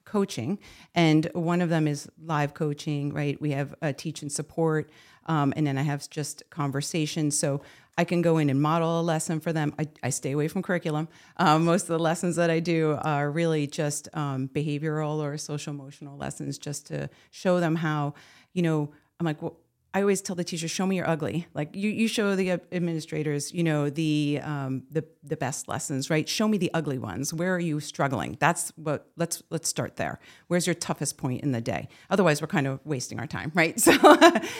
coaching, 0.06 0.58
and 0.94 1.30
one 1.34 1.60
of 1.60 1.68
them 1.68 1.86
is 1.86 2.08
live 2.24 2.54
coaching. 2.54 3.12
Right, 3.12 3.38
we 3.38 3.50
have 3.50 3.74
a 3.82 3.92
teach 3.92 4.22
and 4.22 4.32
support, 4.32 4.88
um, 5.26 5.52
and 5.56 5.66
then 5.66 5.76
I 5.76 5.82
have 5.82 6.08
just 6.08 6.42
conversations. 6.48 7.38
So 7.38 7.60
I 7.98 8.04
can 8.04 8.22
go 8.22 8.38
in 8.38 8.50
and 8.50 8.60
model 8.60 9.00
a 9.00 9.02
lesson 9.02 9.40
for 9.40 9.52
them. 9.52 9.74
I, 9.78 9.88
I 10.02 10.10
stay 10.10 10.32
away 10.32 10.48
from 10.48 10.62
curriculum. 10.62 11.08
Um, 11.38 11.64
most 11.64 11.82
of 11.82 11.88
the 11.88 11.98
lessons 11.98 12.36
that 12.36 12.50
I 12.50 12.60
do 12.60 12.98
are 13.02 13.30
really 13.30 13.66
just 13.66 14.08
um, 14.12 14.48
behavioral 14.48 15.18
or 15.18 15.38
social 15.38 15.72
emotional 15.72 16.16
lessons, 16.18 16.58
just 16.58 16.86
to 16.88 17.08
show 17.30 17.58
them 17.60 17.76
how, 17.76 18.14
you 18.52 18.62
know, 18.62 18.90
I'm 19.18 19.24
like, 19.24 19.40
well, 19.40 19.56
I 19.96 20.02
always 20.02 20.20
tell 20.20 20.36
the 20.36 20.44
teachers, 20.44 20.70
show 20.70 20.84
me 20.84 20.96
your 20.96 21.08
ugly. 21.08 21.46
Like 21.54 21.74
you, 21.74 21.88
you 21.88 22.06
show 22.06 22.36
the 22.36 22.50
administrators, 22.70 23.54
you 23.54 23.64
know, 23.64 23.88
the 23.88 24.40
um, 24.42 24.82
the 24.90 25.06
the 25.24 25.38
best 25.38 25.68
lessons, 25.68 26.10
right? 26.10 26.28
Show 26.28 26.48
me 26.48 26.58
the 26.58 26.70
ugly 26.74 26.98
ones. 26.98 27.32
Where 27.32 27.54
are 27.54 27.58
you 27.58 27.80
struggling? 27.80 28.36
That's 28.38 28.74
what. 28.76 29.06
Let's 29.16 29.42
let's 29.48 29.70
start 29.70 29.96
there. 29.96 30.20
Where's 30.48 30.66
your 30.66 30.74
toughest 30.74 31.16
point 31.16 31.42
in 31.42 31.52
the 31.52 31.62
day? 31.62 31.88
Otherwise, 32.10 32.42
we're 32.42 32.46
kind 32.46 32.66
of 32.66 32.78
wasting 32.84 33.18
our 33.18 33.26
time, 33.26 33.50
right? 33.54 33.74
So, 33.86 34.16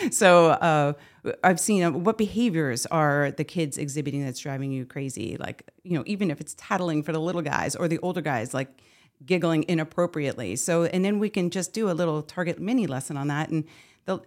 so 0.09 0.47
uh, 0.47 0.93
I've 1.43 1.59
seen 1.59 1.83
uh, 1.83 1.91
what 1.91 2.17
behaviors 2.17 2.87
are 2.87 3.29
the 3.29 3.43
kids 3.43 3.77
exhibiting 3.77 4.25
that's 4.25 4.39
driving 4.39 4.71
you 4.71 4.85
crazy. 4.85 5.37
Like 5.37 5.69
you 5.83 5.93
know, 5.93 6.03
even 6.07 6.31
if 6.31 6.41
it's 6.41 6.55
tattling 6.57 7.03
for 7.03 7.11
the 7.11 7.21
little 7.21 7.43
guys 7.43 7.75
or 7.75 7.87
the 7.87 7.99
older 7.99 8.21
guys, 8.21 8.55
like 8.55 8.81
giggling 9.23 9.65
inappropriately. 9.67 10.55
So, 10.55 10.85
and 10.85 11.05
then 11.05 11.19
we 11.19 11.29
can 11.29 11.51
just 11.51 11.73
do 11.73 11.91
a 11.91 11.93
little 11.93 12.23
target 12.23 12.59
mini 12.59 12.87
lesson 12.87 13.17
on 13.17 13.27
that, 13.27 13.49
and 13.49 13.65
they'll 14.05 14.25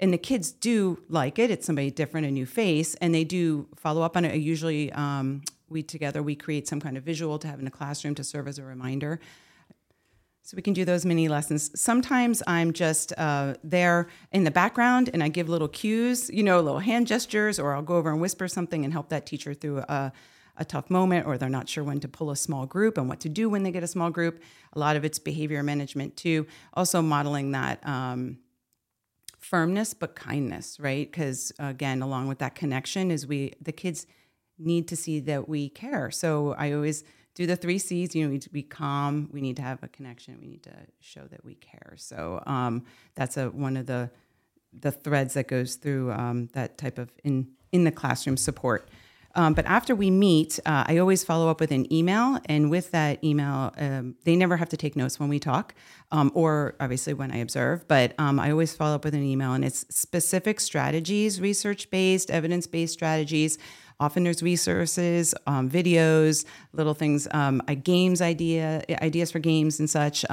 and 0.00 0.12
the 0.12 0.18
kids 0.18 0.50
do 0.50 0.98
like 1.08 1.38
it. 1.38 1.50
It's 1.50 1.66
somebody 1.66 1.90
different, 1.90 2.26
a 2.26 2.30
new 2.30 2.46
face, 2.46 2.94
and 2.96 3.14
they 3.14 3.22
do 3.22 3.68
follow 3.76 4.02
up 4.02 4.16
on 4.16 4.24
it. 4.24 4.34
Usually, 4.36 4.90
um, 4.92 5.42
we 5.68 5.82
together 5.82 6.22
we 6.22 6.34
create 6.34 6.66
some 6.66 6.80
kind 6.80 6.96
of 6.96 7.04
visual 7.04 7.38
to 7.38 7.46
have 7.46 7.58
in 7.60 7.64
the 7.64 7.70
classroom 7.70 8.14
to 8.16 8.24
serve 8.24 8.48
as 8.48 8.58
a 8.58 8.64
reminder. 8.64 9.20
So 10.42 10.56
we 10.56 10.62
can 10.62 10.72
do 10.72 10.84
those 10.84 11.04
mini 11.04 11.28
lessons. 11.28 11.70
Sometimes 11.80 12.42
I'm 12.46 12.72
just 12.72 13.12
uh, 13.16 13.54
there 13.62 14.08
in 14.32 14.42
the 14.42 14.50
background 14.50 15.08
and 15.12 15.22
I 15.22 15.28
give 15.28 15.48
little 15.48 15.68
cues, 15.68 16.28
you 16.30 16.42
know, 16.42 16.60
little 16.60 16.80
hand 16.80 17.06
gestures, 17.06 17.60
or 17.60 17.74
I'll 17.74 17.82
go 17.82 17.96
over 17.96 18.10
and 18.10 18.20
whisper 18.20 18.48
something 18.48 18.82
and 18.82 18.92
help 18.92 19.10
that 19.10 19.26
teacher 19.26 19.54
through 19.54 19.78
a, 19.80 20.12
a 20.56 20.64
tough 20.64 20.90
moment, 20.90 21.26
or 21.26 21.38
they're 21.38 21.48
not 21.48 21.68
sure 21.68 21.84
when 21.84 22.00
to 22.00 22.08
pull 22.08 22.32
a 22.32 22.36
small 22.36 22.66
group 22.66 22.98
and 22.98 23.08
what 23.08 23.20
to 23.20 23.28
do 23.28 23.48
when 23.48 23.62
they 23.62 23.70
get 23.70 23.84
a 23.84 23.86
small 23.86 24.10
group. 24.10 24.42
A 24.72 24.78
lot 24.78 24.96
of 24.96 25.04
it's 25.04 25.20
behavior 25.20 25.62
management 25.62 26.16
too. 26.16 26.46
Also 26.74 27.00
modeling 27.00 27.52
that. 27.52 27.86
Um, 27.86 28.38
firmness 29.50 29.94
but 29.94 30.14
kindness 30.14 30.78
right? 30.78 31.10
Because 31.10 31.52
again 31.58 32.02
along 32.02 32.28
with 32.28 32.38
that 32.38 32.54
connection 32.54 33.10
is 33.10 33.26
we 33.26 33.52
the 33.60 33.72
kids 33.72 34.06
need 34.58 34.86
to 34.88 34.96
see 34.96 35.18
that 35.20 35.48
we 35.48 35.68
care. 35.68 36.10
So 36.10 36.54
i 36.56 36.72
always 36.72 37.02
do 37.34 37.46
the 37.46 37.56
three 37.56 37.78
c's 37.78 38.14
you 38.14 38.22
know 38.22 38.28
we 38.28 38.34
need 38.34 38.42
to 38.42 38.50
be 38.50 38.62
calm 38.62 39.30
we 39.32 39.40
need 39.40 39.56
to 39.56 39.62
have 39.62 39.82
a 39.82 39.88
connection 39.88 40.38
we 40.40 40.48
need 40.48 40.62
to 40.62 40.76
show 41.00 41.24
that 41.32 41.44
we 41.44 41.54
care. 41.56 41.94
So 41.96 42.42
um, 42.46 42.84
that's 43.14 43.36
a 43.36 43.46
one 43.50 43.76
of 43.76 43.86
the 43.86 44.10
the 44.72 44.92
threads 44.92 45.34
that 45.34 45.48
goes 45.48 45.74
through 45.74 46.12
um, 46.12 46.48
that 46.52 46.78
type 46.78 46.98
of 46.98 47.10
in 47.24 47.48
in 47.72 47.84
the 47.84 47.92
classroom 47.92 48.36
support 48.36 48.88
um, 49.34 49.54
but 49.54 49.66
after 49.66 49.94
we 49.94 50.10
meet, 50.10 50.58
uh, 50.66 50.84
I 50.86 50.98
always 50.98 51.22
follow 51.24 51.48
up 51.48 51.60
with 51.60 51.70
an 51.70 51.92
email. 51.92 52.38
And 52.46 52.70
with 52.70 52.90
that 52.90 53.22
email, 53.22 53.72
um, 53.78 54.16
they 54.24 54.36
never 54.36 54.56
have 54.56 54.68
to 54.70 54.76
take 54.76 54.96
notes 54.96 55.20
when 55.20 55.28
we 55.28 55.38
talk, 55.38 55.74
um, 56.10 56.32
or 56.34 56.74
obviously 56.80 57.14
when 57.14 57.30
I 57.30 57.38
observe. 57.38 57.86
But 57.86 58.14
um, 58.18 58.40
I 58.40 58.50
always 58.50 58.74
follow 58.74 58.94
up 58.94 59.04
with 59.04 59.14
an 59.14 59.22
email, 59.22 59.52
and 59.52 59.64
it's 59.64 59.86
specific 59.94 60.60
strategies, 60.60 61.40
research 61.40 61.90
based, 61.90 62.30
evidence 62.30 62.66
based 62.66 62.92
strategies. 62.92 63.58
Often 64.00 64.24
there's 64.24 64.42
resources, 64.42 65.34
um, 65.46 65.68
videos, 65.68 66.46
little 66.72 66.94
things, 66.94 67.28
um, 67.32 67.60
games 67.82 68.22
idea, 68.22 68.82
ideas 69.02 69.30
for 69.30 69.40
games 69.40 69.78
and 69.78 69.90
such. 69.90 70.24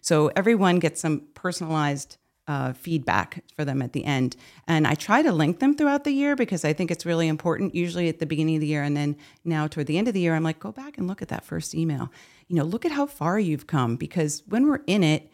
so 0.00 0.28
everyone 0.36 0.78
gets 0.78 1.02
some 1.02 1.22
personalized 1.34 2.16
uh, 2.50 2.72
feedback 2.72 3.44
for 3.54 3.64
them 3.64 3.80
at 3.80 3.92
the 3.92 4.04
end. 4.04 4.34
And 4.66 4.84
I 4.84 4.96
try 4.96 5.22
to 5.22 5.30
link 5.30 5.60
them 5.60 5.76
throughout 5.76 6.02
the 6.02 6.10
year 6.10 6.34
because 6.34 6.64
I 6.64 6.72
think 6.72 6.90
it's 6.90 7.06
really 7.06 7.28
important, 7.28 7.76
usually 7.76 8.08
at 8.08 8.18
the 8.18 8.26
beginning 8.26 8.56
of 8.56 8.60
the 8.60 8.66
year. 8.66 8.82
And 8.82 8.96
then 8.96 9.16
now 9.44 9.68
toward 9.68 9.86
the 9.86 9.98
end 9.98 10.08
of 10.08 10.14
the 10.14 10.20
year, 10.20 10.34
I'm 10.34 10.42
like, 10.42 10.58
go 10.58 10.72
back 10.72 10.98
and 10.98 11.06
look 11.06 11.22
at 11.22 11.28
that 11.28 11.44
first 11.44 11.76
email. 11.76 12.10
You 12.48 12.56
know, 12.56 12.64
look 12.64 12.84
at 12.84 12.90
how 12.90 13.06
far 13.06 13.38
you've 13.38 13.68
come 13.68 13.94
because 13.94 14.42
when 14.48 14.66
we're 14.66 14.82
in 14.88 15.04
it, 15.04 15.30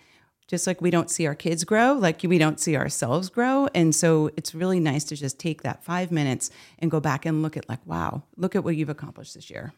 just 0.47 0.67
like 0.67 0.83
we 0.83 0.91
don't 0.91 1.11
see 1.11 1.27
our 1.27 1.35
kids 1.35 1.65
grow, 1.65 1.95
like 1.95 2.21
we 2.23 2.37
don't 2.37 2.61
see 2.61 2.77
ourselves 2.77 3.31
grow. 3.31 3.67
And 3.75 3.95
so 3.95 4.31
it's 4.37 4.55
really 4.55 4.79
nice 4.79 5.05
to 5.05 5.17
just 5.17 5.41
take 5.41 5.63
that 5.63 5.83
five 5.83 6.13
minutes 6.13 6.51
and 6.81 6.91
go 6.91 7.01
back 7.01 7.25
and 7.25 7.43
look 7.43 7.57
at, 7.57 7.67
like, 7.67 7.85
wow, 7.87 8.25
look 8.37 8.55
at 8.55 8.63
what 8.63 8.77
you've 8.77 8.91
accomplished 8.91 9.35
this 9.35 9.49
year. 9.49 9.73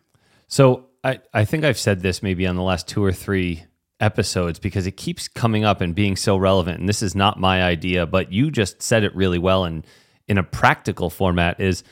So 0.49 0.87
I, 1.05 1.21
I 1.33 1.45
think 1.45 1.65
I've 1.65 1.79
said 1.79 2.03
this 2.03 2.21
maybe 2.21 2.49
on 2.49 2.57
the 2.57 2.63
last 2.63 2.89
two 2.89 3.05
or 3.05 3.13
three 3.13 3.65
episodes 4.01 4.59
because 4.59 4.87
it 4.87 4.97
keeps 4.97 5.29
coming 5.29 5.65
up 5.65 5.81
and 5.81 5.95
being 5.95 6.17
so 6.17 6.37
relevant. 6.37 6.81
And 6.81 6.89
this 6.89 7.03
is 7.03 7.15
not 7.15 7.41
my 7.41 7.63
idea, 7.63 8.07
but 8.07 8.33
you 8.33 8.51
just 8.51 8.83
said 8.83 9.05
it 9.05 9.15
really 9.15 9.39
well 9.39 9.65
and 9.65 9.87
in 10.29 10.39
a 10.39 10.43
practical 10.43 11.11
format 11.11 11.59
is 11.59 11.83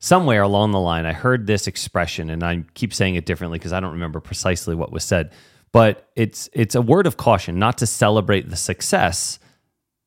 somewhere 0.00 0.42
along 0.42 0.72
the 0.72 0.80
line 0.80 1.06
I 1.06 1.12
heard 1.12 1.46
this 1.46 1.66
expression 1.66 2.28
and 2.28 2.42
I 2.42 2.64
keep 2.74 2.92
saying 2.92 3.14
it 3.14 3.24
differently 3.24 3.58
because 3.58 3.72
I 3.72 3.80
don't 3.80 3.92
remember 3.92 4.20
precisely 4.20 4.74
what 4.74 4.92
was 4.92 5.04
said. 5.04 5.32
But 5.72 6.08
it's 6.14 6.48
it's 6.52 6.74
a 6.74 6.82
word 6.82 7.06
of 7.06 7.16
caution 7.16 7.58
not 7.58 7.78
to 7.78 7.86
celebrate 7.86 8.48
the 8.48 8.56
success 8.56 9.38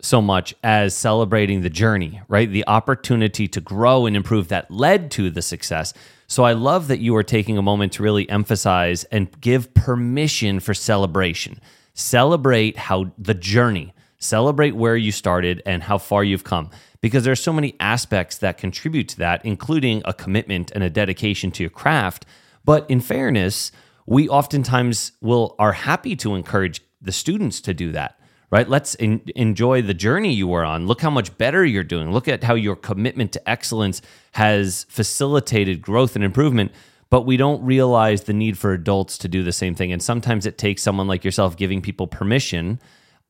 so 0.02 0.22
much 0.22 0.54
as 0.63 0.96
celebrating 0.96 1.62
the 1.62 1.70
journey, 1.70 2.22
right? 2.28 2.50
The 2.50 2.67
opportunity 2.67 3.48
to 3.48 3.60
grow 3.60 4.06
and 4.06 4.15
improve 4.15 4.50
that 4.50 4.70
led 4.70 5.10
to 5.12 5.30
the 5.30 5.41
success. 5.41 5.93
So 6.28 6.44
I 6.44 6.52
love 6.52 6.90
that 6.90 7.00
you 7.00 7.16
are 7.16 7.24
taking 7.24 7.58
a 7.58 7.62
moment 7.62 7.94
to 7.94 8.04
really 8.04 8.30
emphasize 8.30 9.06
and 9.06 9.40
give 9.40 9.74
permission 9.74 10.60
for 10.60 10.74
celebration. 10.74 11.62
Celebrate 11.94 12.78
how 12.78 13.12
the 13.18 13.34
journey, 13.34 13.94
celebrate 14.20 14.76
where 14.76 14.98
you 14.98 15.13
started 15.13 15.63
and 15.66 15.84
how 15.84 15.98
far 15.98 16.26
you've 16.26 16.44
come 16.44 16.70
because 17.00 17.24
there's 17.24 17.42
so 17.42 17.54
many 17.54 17.76
aspects 17.80 18.38
that 18.40 18.58
contribute 18.58 19.08
to 19.08 19.18
that 19.18 19.46
including 19.46 20.02
a 20.04 20.13
commitment 20.13 20.70
and 20.72 20.84
a 20.84 20.90
dedication 20.90 21.50
to 21.52 21.63
your 21.63 21.70
craft. 21.70 22.26
But 22.66 22.90
in 22.90 23.00
fairness, 23.00 23.72
we 24.06 24.28
oftentimes 24.28 25.13
will 25.22 25.56
are 25.58 25.74
happy 25.74 26.18
to 26.18 26.36
encourage 26.36 26.82
the 27.02 27.13
students 27.13 27.62
to 27.62 27.74
do 27.74 27.94
that 27.94 28.16
right? 28.49 28.67
Let's 28.67 28.95
in, 28.95 29.21
enjoy 29.36 29.81
the 29.81 29.93
journey 29.93 30.33
you 30.33 30.47
were 30.47 30.63
on. 30.63 30.88
Look 30.88 31.01
how 31.01 31.10
much 31.10 31.38
better 31.38 31.65
you're 31.65 31.83
doing. 31.83 32.12
Look 32.12 32.27
at 32.27 32.43
how 32.43 32.53
your 32.53 32.75
commitment 32.75 33.31
to 33.33 33.49
excellence 33.49 34.01
has 34.33 34.86
facilitated 34.89 35.81
growth 35.81 36.15
and 36.15 36.23
improvement. 36.23 36.71
but 37.10 37.21
we 37.21 37.38
don't 37.38 37.63
realize 37.63 38.23
the 38.23 38.33
need 38.33 38.57
for 38.57 38.73
adults 38.73 39.17
to 39.19 39.27
do 39.27 39.43
the 39.43 39.51
same 39.51 39.75
thing. 39.75 39.91
And 39.91 40.01
sometimes 40.01 40.45
it 40.45 40.57
takes 40.57 40.81
someone 40.81 41.07
like 41.07 41.23
yourself 41.23 41.55
giving 41.55 41.81
people 41.81 42.07
permission 42.07 42.79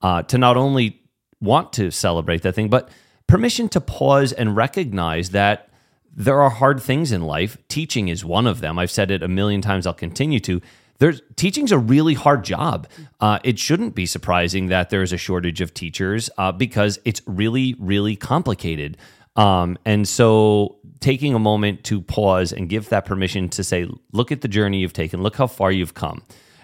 uh, 0.02 0.24
to 0.24 0.38
not 0.38 0.58
only 0.58 1.02
want 1.40 1.74
to 1.74 1.92
celebrate 1.92 2.42
that 2.42 2.56
thing, 2.56 2.70
but 2.70 2.90
permission 3.28 3.70
to 3.70 3.82
pause 3.82 4.32
and 4.34 4.56
recognize 4.56 5.30
that 5.32 5.70
there 6.12 6.42
are 6.42 6.50
hard 6.50 6.82
things 6.82 7.12
in 7.12 7.22
life. 7.22 7.58
Teaching 7.68 8.08
is 8.08 8.26
one 8.26 8.48
of 8.48 8.62
them. 8.62 8.80
I've 8.80 8.90
said 8.90 9.12
it 9.12 9.22
a 9.22 9.28
million 9.28 9.62
times, 9.62 9.86
I'll 9.86 9.94
continue 9.94 10.40
to. 10.42 10.62
There's 11.00 11.22
teaching's 11.36 11.72
a 11.72 11.78
really 11.78 12.14
hard 12.14 12.44
job. 12.44 12.88
Uh, 13.20 13.40
it 13.44 13.60
shouldn't 13.60 13.94
be 13.96 14.06
surprising 14.06 14.68
that 14.68 14.90
there 14.90 15.04
is 15.04 15.14
a 15.14 15.18
shortage 15.18 15.62
of 15.62 15.74
teachers 15.74 16.30
uh, 16.38 16.52
because 16.52 17.00
it's 17.06 17.22
really, 17.26 17.76
really 17.80 18.16
complicated. 18.16 18.98
Um, 19.36 19.78
and 19.86 20.08
so, 20.08 20.78
taking 21.00 21.36
a 21.36 21.40
moment 21.40 21.84
to 21.84 22.02
pause 22.02 22.52
and 22.52 22.68
give 22.68 22.90
that 22.90 23.06
permission 23.06 23.50
to 23.50 23.64
say, 23.64 23.88
look 24.12 24.32
at 24.32 24.42
the 24.42 24.48
journey 24.48 24.80
you've 24.80 24.94
taken, 24.94 25.22
look 25.22 25.36
how 25.36 25.46
far 25.46 25.72
you've 25.72 25.94
come. 25.94 26.24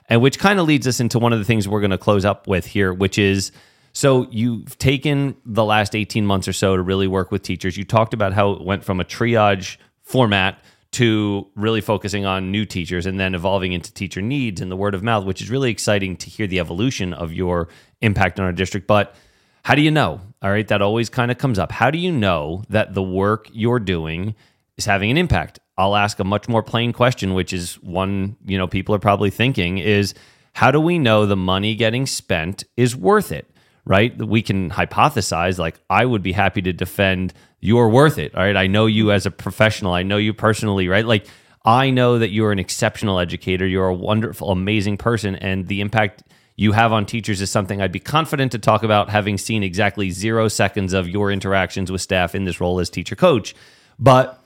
And 0.10 0.22
which 0.22 0.40
kind 0.40 0.60
of 0.60 0.66
leads 0.66 0.88
us 0.88 1.00
into 1.00 1.20
one 1.20 1.34
of 1.34 1.40
the 1.40 1.46
things 1.46 1.68
we're 1.68 1.82
going 1.82 1.92
to 1.92 2.00
close 2.00 2.26
up 2.26 2.48
with 2.48 2.66
here, 2.66 2.92
which 2.92 3.20
is 3.20 3.52
so 3.94 4.28
you've 4.32 4.78
taken 4.80 5.36
the 5.46 5.64
last 5.64 5.96
18 5.96 6.26
months 6.26 6.48
or 6.48 6.54
so 6.54 6.76
to 6.76 6.82
really 6.82 7.08
work 7.08 7.32
with 7.32 7.44
teachers. 7.44 7.78
You 7.78 7.84
talked 7.84 8.14
about 8.14 8.34
how 8.34 8.52
it 8.52 8.62
went 8.64 8.84
from 8.84 9.00
a 9.00 9.06
triage 9.06 9.78
format 10.02 10.60
to 10.94 11.48
really 11.56 11.82
focusing 11.82 12.26
on 12.26 12.52
new 12.52 12.66
teachers 12.66 13.06
and 13.06 13.20
then 13.20 13.36
evolving 13.36 13.74
into 13.74 13.94
teacher 13.94 14.22
needs 14.22 14.62
and 14.62 14.72
the 14.72 14.76
word 14.76 14.96
of 14.96 15.04
mouth, 15.04 15.26
which 15.26 15.42
is 15.42 15.50
really 15.50 15.72
exciting 15.72 16.16
to 16.18 16.30
hear 16.30 16.48
the 16.48 16.60
evolution 16.60 17.14
of 17.14 17.34
your 17.34 17.68
impact 18.02 18.40
on 18.40 18.46
our 18.46 18.52
district. 18.52 18.88
But 18.88 19.16
how 19.64 19.76
do 19.76 19.82
you 19.82 19.92
know? 19.92 20.22
All 20.42 20.52
right, 20.52 20.68
that 20.68 20.82
always 20.82 21.10
kind 21.10 21.32
of 21.32 21.38
comes 21.38 21.58
up. 21.58 21.72
How 21.72 21.90
do 21.90 21.98
you 21.98 22.12
know 22.12 22.64
that 22.70 22.94
the 22.94 23.04
work 23.04 23.50
you're 23.54 23.80
doing 23.80 24.36
is 24.78 24.86
having 24.86 25.10
an 25.10 25.18
impact? 25.18 25.60
I'll 25.78 25.96
ask 25.96 26.20
a 26.20 26.24
much 26.24 26.48
more 26.48 26.62
plain 26.62 26.94
question, 26.94 27.34
which 27.34 27.54
is 27.54 27.76
one, 27.82 28.36
you 28.46 28.58
know, 28.58 28.68
people 28.68 28.94
are 28.94 29.00
probably 29.00 29.30
thinking 29.30 29.80
is 29.80 30.14
how 30.54 30.70
do 30.70 30.80
we 30.80 31.00
know 31.00 31.26
the 31.26 31.36
money 31.36 31.76
getting 31.76 32.06
spent 32.06 32.64
is 32.78 32.96
worth 32.96 33.32
it? 33.32 33.50
Right? 33.86 34.18
We 34.18 34.42
can 34.42 34.70
hypothesize, 34.70 35.58
like, 35.60 35.80
I 35.90 36.06
would 36.06 36.24
be 36.24 36.32
happy 36.32 36.62
to 36.62 36.72
defend 36.72 37.34
you're 37.60 37.90
worth 37.90 38.18
it. 38.18 38.34
All 38.34 38.42
right. 38.42 38.56
I 38.56 38.68
know 38.68 38.86
you 38.86 39.12
as 39.12 39.26
a 39.26 39.32
professional. 39.32 39.94
I 39.94 40.04
know 40.04 40.18
you 40.18 40.34
personally, 40.34 40.88
right? 40.88 41.06
Like, 41.06 41.28
I 41.66 41.90
know 41.90 42.20
that 42.20 42.30
you're 42.30 42.52
an 42.52 42.60
exceptional 42.60 43.20
educator. 43.20 43.68
You're 43.68 43.88
a 43.88 43.94
wonderful, 43.94 44.52
amazing 44.52 44.98
person. 44.98 45.36
And 45.36 45.68
the 45.68 45.82
impact 45.82 46.24
you 46.56 46.72
have 46.74 46.94
on 46.94 47.06
teachers 47.06 47.42
is 47.42 47.50
something 47.50 47.82
I'd 47.82 47.92
be 47.92 48.00
confident 48.00 48.52
to 48.54 48.60
talk 48.60 48.84
about, 48.84 49.10
having 49.10 49.38
seen 49.38 49.64
exactly 49.64 50.12
zero 50.12 50.48
seconds 50.48 50.94
of 50.94 51.10
your 51.10 51.32
interactions 51.32 51.92
with 51.92 52.02
staff 52.02 52.36
in 52.36 52.44
this 52.44 52.62
role 52.62 52.80
as 52.80 52.90
teacher 52.90 53.16
coach. 53.16 53.56
But 53.98 54.42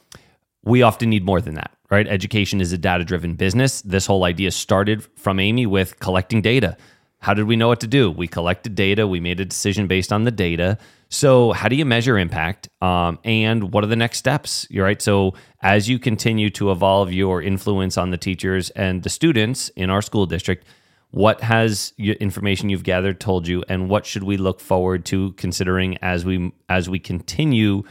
we 0.63 0.81
often 0.81 1.09
need 1.09 1.25
more 1.25 1.41
than 1.41 1.55
that, 1.55 1.75
right? 1.89 2.07
Education 2.07 2.61
is 2.61 2.71
a 2.71 2.77
data 2.77 3.03
driven 3.03 3.35
business. 3.35 3.81
This 3.81 4.05
whole 4.05 4.23
idea 4.23 4.51
started 4.51 5.03
from 5.15 5.39
Amy 5.39 5.65
with 5.65 5.99
collecting 5.99 6.41
data. 6.41 6.77
How 7.19 7.33
did 7.33 7.45
we 7.45 7.55
know 7.55 7.67
what 7.67 7.79
to 7.81 7.87
do? 7.87 8.11
We 8.11 8.27
collected 8.27 8.75
data, 8.75 9.07
we 9.07 9.19
made 9.19 9.39
a 9.39 9.45
decision 9.45 9.87
based 9.87 10.13
on 10.13 10.23
the 10.23 10.31
data. 10.31 10.77
So, 11.09 11.51
how 11.53 11.67
do 11.67 11.75
you 11.75 11.85
measure 11.85 12.17
impact? 12.17 12.69
Um, 12.81 13.17
and 13.23 13.73
what 13.73 13.83
are 13.83 13.87
the 13.87 13.95
next 13.95 14.19
steps? 14.19 14.67
You're 14.69 14.85
right. 14.85 15.01
So, 15.01 15.33
as 15.61 15.89
you 15.89 15.99
continue 15.99 16.49
to 16.51 16.71
evolve 16.71 17.11
your 17.11 17.41
influence 17.41 17.97
on 17.97 18.11
the 18.11 18.17
teachers 18.17 18.69
and 18.71 19.03
the 19.03 19.09
students 19.09 19.69
in 19.69 19.89
our 19.89 20.01
school 20.01 20.25
district, 20.25 20.67
what 21.11 21.41
has 21.41 21.93
information 21.97 22.69
you've 22.69 22.83
gathered 22.83 23.19
told 23.19 23.47
you, 23.47 23.63
and 23.69 23.89
what 23.89 24.05
should 24.05 24.23
we 24.23 24.37
look 24.37 24.59
forward 24.59 25.05
to 25.05 25.31
considering 25.33 25.97
as 26.01 26.25
we 26.25 26.51
as 26.67 26.89
we 26.89 26.99
continue 26.99 27.83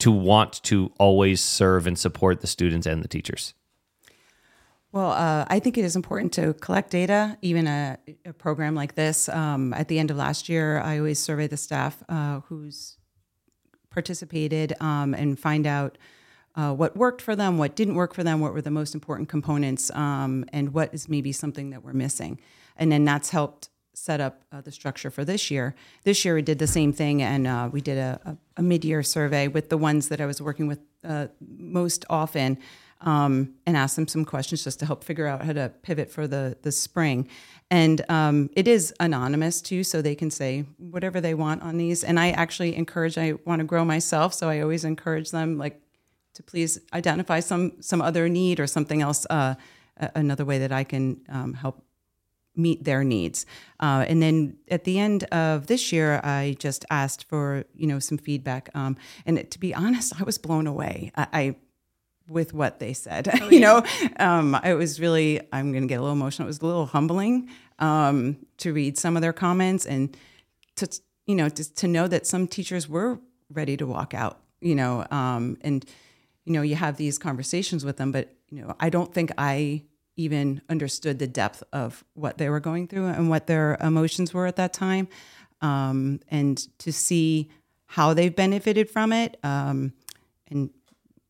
to 0.00 0.10
want 0.10 0.62
to 0.64 0.92
always 0.98 1.40
serve 1.40 1.86
and 1.86 1.98
support 1.98 2.40
the 2.40 2.46
students 2.46 2.86
and 2.86 3.02
the 3.02 3.08
teachers? 3.08 3.54
Well, 4.94 5.10
uh, 5.10 5.44
I 5.48 5.58
think 5.58 5.76
it 5.76 5.84
is 5.84 5.96
important 5.96 6.32
to 6.34 6.54
collect 6.54 6.90
data, 6.90 7.36
even 7.42 7.66
a, 7.66 7.98
a 8.24 8.32
program 8.32 8.76
like 8.76 8.94
this. 8.94 9.28
Um, 9.28 9.74
at 9.74 9.88
the 9.88 9.98
end 9.98 10.12
of 10.12 10.16
last 10.16 10.48
year, 10.48 10.78
I 10.78 10.98
always 10.98 11.18
survey 11.18 11.48
the 11.48 11.56
staff 11.56 12.00
uh, 12.08 12.42
who's 12.46 12.96
participated 13.90 14.72
um, 14.78 15.12
and 15.12 15.36
find 15.36 15.66
out 15.66 15.98
uh, 16.54 16.72
what 16.72 16.96
worked 16.96 17.22
for 17.22 17.34
them, 17.34 17.58
what 17.58 17.74
didn't 17.74 17.96
work 17.96 18.14
for 18.14 18.22
them, 18.22 18.38
what 18.38 18.54
were 18.54 18.62
the 18.62 18.70
most 18.70 18.94
important 18.94 19.28
components, 19.28 19.90
um, 19.96 20.44
and 20.52 20.72
what 20.72 20.94
is 20.94 21.08
maybe 21.08 21.32
something 21.32 21.70
that 21.70 21.82
we're 21.82 21.92
missing. 21.92 22.38
And 22.76 22.92
then 22.92 23.04
that's 23.04 23.30
helped 23.30 23.70
set 23.94 24.20
up 24.20 24.44
uh, 24.52 24.60
the 24.60 24.70
structure 24.70 25.10
for 25.10 25.24
this 25.24 25.50
year. 25.50 25.74
This 26.04 26.24
year 26.24 26.36
we 26.36 26.42
did 26.42 26.60
the 26.60 26.68
same 26.68 26.92
thing, 26.92 27.20
and 27.20 27.48
uh, 27.48 27.68
we 27.72 27.80
did 27.80 27.98
a, 27.98 28.20
a, 28.24 28.36
a, 28.58 28.62
mid-year 28.62 29.02
survey 29.02 29.48
with 29.48 29.70
the 29.70 29.76
ones 29.76 30.08
that 30.08 30.20
I 30.20 30.26
was 30.26 30.40
working 30.40 30.68
with 30.68 30.78
uh, 31.02 31.26
most 31.40 32.04
often, 32.08 32.58
um, 33.00 33.54
and 33.66 33.76
ask 33.76 33.96
them 33.96 34.08
some 34.08 34.24
questions 34.24 34.64
just 34.64 34.80
to 34.80 34.86
help 34.86 35.04
figure 35.04 35.26
out 35.26 35.44
how 35.44 35.52
to 35.52 35.72
pivot 35.82 36.10
for 36.10 36.26
the 36.26 36.56
the 36.62 36.72
spring. 36.72 37.28
And 37.70 38.04
um, 38.08 38.50
it 38.54 38.68
is 38.68 38.94
anonymous 39.00 39.60
too, 39.60 39.84
so 39.84 40.00
they 40.02 40.14
can 40.14 40.30
say 40.30 40.66
whatever 40.78 41.20
they 41.20 41.34
want 41.34 41.62
on 41.62 41.76
these. 41.76 42.04
And 42.04 42.20
I 42.20 42.30
actually 42.30 42.76
encourage. 42.76 43.18
I 43.18 43.34
want 43.44 43.60
to 43.60 43.64
grow 43.64 43.84
myself, 43.84 44.34
so 44.34 44.48
I 44.48 44.60
always 44.60 44.84
encourage 44.84 45.30
them 45.30 45.58
like 45.58 45.80
to 46.34 46.42
please 46.42 46.78
identify 46.92 47.40
some 47.40 47.72
some 47.80 48.02
other 48.02 48.28
need 48.28 48.60
or 48.60 48.66
something 48.66 49.02
else. 49.02 49.26
Uh, 49.30 49.54
another 50.14 50.44
way 50.44 50.58
that 50.58 50.72
I 50.72 50.84
can 50.84 51.20
um, 51.28 51.54
help 51.54 51.84
meet 52.56 52.84
their 52.84 53.02
needs. 53.02 53.46
Uh, 53.80 54.04
and 54.08 54.22
then 54.22 54.56
at 54.68 54.84
the 54.84 54.98
end 54.98 55.24
of 55.24 55.66
this 55.66 55.92
year, 55.92 56.20
I 56.22 56.56
just 56.58 56.84
asked 56.90 57.24
for 57.28 57.64
you 57.74 57.86
know 57.86 57.98
some 57.98 58.18
feedback. 58.18 58.70
Um, 58.74 58.96
and 59.26 59.50
to 59.50 59.58
be 59.58 59.74
honest, 59.74 60.20
I 60.20 60.24
was 60.24 60.38
blown 60.38 60.66
away. 60.66 61.12
I, 61.16 61.26
I 61.32 61.56
with 62.28 62.54
what 62.54 62.78
they 62.78 62.92
said. 62.92 63.28
Oh, 63.34 63.44
yeah. 63.44 63.50
you 63.50 63.60
know, 63.60 63.84
um, 64.18 64.58
it 64.64 64.74
was 64.74 65.00
really 65.00 65.40
I'm 65.52 65.72
going 65.72 65.82
to 65.82 65.88
get 65.88 65.96
a 65.96 66.00
little 66.00 66.16
emotional. 66.16 66.46
It 66.46 66.50
was 66.50 66.60
a 66.60 66.66
little 66.66 66.86
humbling 66.86 67.50
um, 67.78 68.38
to 68.58 68.72
read 68.72 68.96
some 68.98 69.16
of 69.16 69.22
their 69.22 69.32
comments 69.32 69.86
and 69.86 70.16
to 70.76 70.88
you 71.26 71.34
know 71.34 71.48
to, 71.48 71.74
to 71.74 71.88
know 71.88 72.06
that 72.08 72.26
some 72.26 72.46
teachers 72.46 72.88
were 72.88 73.18
ready 73.50 73.76
to 73.76 73.86
walk 73.86 74.14
out. 74.14 74.40
You 74.60 74.74
know, 74.74 75.06
um, 75.10 75.58
and 75.60 75.84
you 76.44 76.52
know 76.52 76.62
you 76.62 76.76
have 76.76 76.96
these 76.96 77.18
conversations 77.18 77.84
with 77.84 77.96
them, 77.96 78.12
but 78.12 78.34
you 78.50 78.62
know 78.62 78.74
I 78.80 78.88
don't 78.88 79.12
think 79.12 79.30
I 79.36 79.82
even 80.16 80.62
understood 80.68 81.18
the 81.18 81.26
depth 81.26 81.62
of 81.72 82.04
what 82.14 82.38
they 82.38 82.48
were 82.48 82.60
going 82.60 82.86
through 82.86 83.06
and 83.06 83.28
what 83.28 83.46
their 83.46 83.76
emotions 83.80 84.32
were 84.32 84.46
at 84.46 84.56
that 84.56 84.72
time. 84.72 85.08
Um, 85.60 86.20
and 86.28 86.56
to 86.78 86.92
see 86.92 87.50
how 87.86 88.14
they've 88.14 88.34
benefited 88.34 88.90
from 88.90 89.12
it 89.12 89.38
um, 89.42 89.92
and 90.48 90.70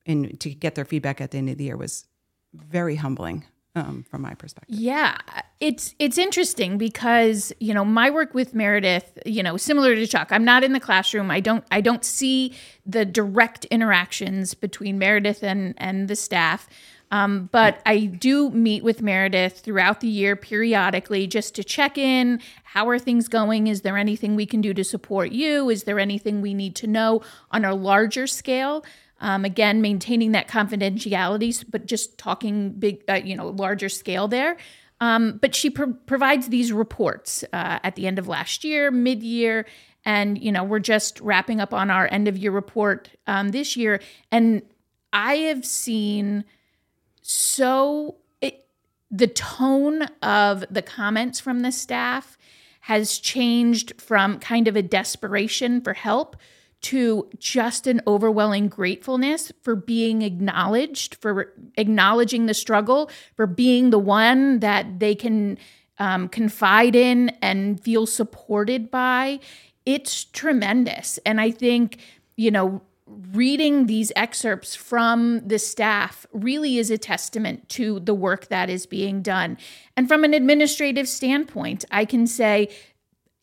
and 0.07 0.39
to 0.41 0.51
get 0.51 0.75
their 0.75 0.85
feedback 0.85 1.21
at 1.21 1.31
the 1.31 1.39
end 1.39 1.51
of 1.51 1.59
the 1.59 1.65
year 1.65 1.77
was 1.77 2.07
very 2.53 2.97
humbling 2.97 3.45
um, 3.77 4.05
from 4.09 4.23
my 4.23 4.35
perspective. 4.35 4.77
Yeah, 4.79 5.17
it's 5.61 5.95
it's 5.99 6.19
interesting 6.19 6.79
because 6.79 7.53
you 7.59 7.75
know 7.75 7.85
my 7.85 8.11
work 8.11 8.35
with 8.35 8.55
Meredith, 8.55 9.19
you 9.27 9.43
know, 9.43 9.57
similar 9.57 9.95
to 9.95 10.07
Chuck. 10.07 10.29
I'm 10.31 10.45
not 10.45 10.63
in 10.63 10.73
the 10.73 10.81
classroom. 10.81 11.31
I 11.31 11.41
don't 11.41 11.65
I 11.71 11.81
don't 11.81 12.05
see 12.05 12.55
the 12.87 13.05
direct 13.05 13.65
interactions 13.67 14.55
between 14.55 14.99
Meredith 14.99 15.43
and 15.43 15.75
and 15.79 16.09
the 16.09 16.17
staff. 16.17 16.69
Um, 17.11 17.49
but 17.53 17.81
I 17.87 18.07
do 18.07 18.51
meet 18.51 18.83
with 18.83 19.01
Meredith 19.01 19.61
throughout 19.61 20.01
the 20.01 20.09
year 20.09 20.35
periodically 20.35 21.29
just 21.29 21.55
to 21.55 21.63
check 21.63 21.97
in. 21.97 22.41
How 22.65 22.89
are 22.89 22.99
things 22.99 23.29
going? 23.29 23.69
Is 23.69 23.83
there 23.83 23.97
anything 23.97 24.35
we 24.35 24.47
can 24.47 24.61
do 24.61 24.75
to 24.75 24.83
support 24.83 25.31
you? 25.31 25.71
Is 25.71 25.85
there 25.85 26.01
anything 26.01 26.41
we 26.41 26.55
need 26.55 26.75
to 26.77 26.89
know 26.89 27.23
on 27.53 27.65
a 27.65 27.75
larger 27.75 28.27
scale? 28.27 28.85
Um, 29.21 29.45
again, 29.45 29.81
maintaining 29.81 30.33
that 30.33 30.49
confidentiality, 30.49 31.65
but 31.71 31.87
just 31.87 32.19
talking 32.19 32.73
big, 32.73 33.05
uh, 33.09 33.15
you 33.15 33.37
know, 33.37 33.49
larger 33.49 33.89
scale 33.89 34.29
there. 34.29 34.57
Um, 35.01 35.39
but 35.41 35.55
she 35.55 35.71
pro- 35.71 35.93
provides 35.93 36.49
these 36.49 36.73
reports 36.73 37.45
uh, 37.53 37.79
at 37.83 37.95
the 37.95 38.07
end 38.07 38.19
of 38.19 38.29
last 38.29 38.65
year, 38.65 38.91
mid 38.91 39.23
year, 39.23 39.67
and 40.05 40.43
you 40.43 40.53
know 40.53 40.65
we're 40.65 40.79
just 40.79 41.21
wrapping 41.21 41.61
up 41.61 41.75
on 41.75 41.91
our 41.91 42.09
end 42.11 42.29
of 42.29 42.37
year 42.37 42.51
report 42.51 43.11
um, 43.27 43.51
this 43.51 43.77
year. 43.77 44.01
And 44.31 44.63
I 45.13 45.37
have 45.37 45.65
seen 45.65 46.45
so 47.23 48.17
it, 48.41 48.67
the 49.11 49.27
tone 49.27 50.03
of 50.23 50.65
the 50.71 50.83
comments 50.83 51.41
from 51.41 51.61
the 51.61 51.73
staff 51.73 52.37
has 52.81 53.19
changed 53.19 54.01
from 54.01 54.39
kind 54.39 54.69
of 54.69 54.77
a 54.77 54.83
desperation 54.83 55.81
for 55.81 55.95
help 55.95 56.37
to 56.85 57.31
just 57.39 57.87
an 57.87 58.03
overwhelming 58.07 58.69
gratefulness 58.69 59.51
for 59.63 59.75
being 59.75 60.21
acknowledged, 60.21 61.15
for 61.15 61.55
acknowledging 61.79 62.45
the 62.45 62.53
struggle, 62.53 63.11
for 63.37 63.47
being 63.47 63.89
the 63.89 63.99
one 63.99 64.61
that 64.61 65.01
they 65.01 65.15
can 65.15 65.57
um, 65.99 66.29
confide 66.29 66.95
in 66.95 67.31
and 67.41 67.81
feel 67.81 68.07
supported 68.07 68.91
by. 68.91 69.41
It's 69.87 70.25
tremendous. 70.25 71.19
And 71.25 71.41
I 71.41 71.51
think, 71.51 72.01
you 72.37 72.51
know, 72.51 72.83
reading 73.33 73.87
these 73.87 74.13
excerpts 74.15 74.75
from 74.75 75.41
the 75.47 75.59
staff 75.59 76.27
really 76.33 76.77
is 76.77 76.91
a 76.91 76.99
testament 76.99 77.67
to 77.71 78.01
the 78.01 78.15
work 78.15 78.49
that 78.49 78.69
is 78.69 78.85
being 78.85 79.23
done. 79.23 79.57
And 79.97 80.07
from 80.07 80.23
an 80.23 80.35
administrative 80.35 81.09
standpoint, 81.09 81.87
I 81.91 82.05
can 82.05 82.27
say 82.27 82.69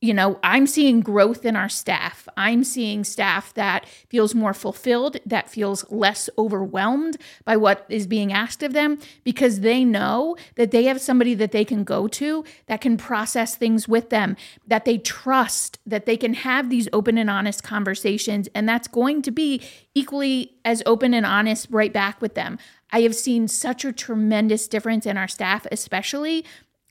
you 0.02 0.16
know, 0.16 0.40
I'm 0.42 0.66
seeing 0.66 1.02
growth 1.02 1.46
in 1.46 1.56
our 1.56 1.70
staff. 1.70 2.28
I'm 2.36 2.64
seeing 2.64 3.04
staff 3.04 3.54
that 3.54 3.86
feels 4.10 4.34
more 4.34 4.54
fulfilled, 4.54 5.18
that 5.28 5.48
feels 5.48 5.86
less 5.92 6.28
overwhelmed 6.40 7.18
by 7.46 7.56
what 7.56 7.86
is 7.88 8.08
being 8.08 8.34
asked 8.34 8.64
of 8.64 8.74
them 8.74 8.98
because 9.24 9.60
they 9.60 9.86
know 9.86 10.36
that 10.56 10.72
they 10.72 10.86
have 10.86 11.00
somebody 11.00 11.36
that 11.36 11.52
they 11.52 11.64
can 11.64 11.84
go 11.84 12.08
to 12.08 12.44
that 12.66 12.82
can 12.82 12.98
process 12.98 13.56
things 13.56 13.88
with 13.88 14.10
them, 14.10 14.36
that 14.66 14.86
they 14.86 14.98
trust, 14.98 15.78
that 15.86 16.08
they 16.08 16.18
can 16.18 16.34
have 16.34 16.72
these 16.72 16.90
open 16.92 17.20
and 17.20 17.30
honest 17.30 17.62
conversations. 17.64 18.50
And 18.56 18.68
that's 18.68 18.88
going 18.88 19.22
to 19.22 19.32
be 19.32 19.62
equally 19.94 20.56
as 20.66 20.82
open 20.88 21.14
and 21.14 21.28
honest 21.28 21.68
right 21.70 21.94
back 21.94 22.20
with 22.22 22.34
them. 22.34 22.58
I 22.92 23.02
have 23.02 23.16
seen 23.16 23.48
such 23.48 23.86
a 23.86 23.94
tremendous 23.94 24.68
difference 24.68 25.06
in 25.06 25.16
our 25.16 25.28
staff, 25.28 25.68
especially 25.72 26.44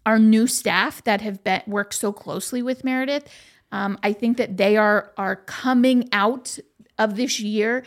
our 0.06 0.18
new 0.18 0.46
staff 0.46 1.04
that 1.04 1.20
have 1.20 1.44
been, 1.44 1.62
worked 1.66 1.94
so 1.94 2.12
closely 2.12 2.62
with 2.62 2.84
Meredith. 2.84 3.28
Um, 3.72 3.98
I 4.02 4.12
think 4.12 4.36
that 4.38 4.56
they 4.56 4.76
are 4.76 5.12
are 5.16 5.36
coming 5.36 6.08
out 6.12 6.58
of 6.98 7.16
this 7.16 7.40
year 7.40 7.84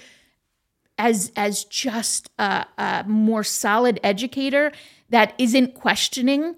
as 0.97 1.31
as 1.35 1.65
just 1.65 2.29
a, 2.39 2.65
a 2.77 3.03
more 3.07 3.43
solid 3.43 3.99
educator 4.03 4.71
that 5.09 5.33
isn't 5.37 5.73
questioning 5.73 6.55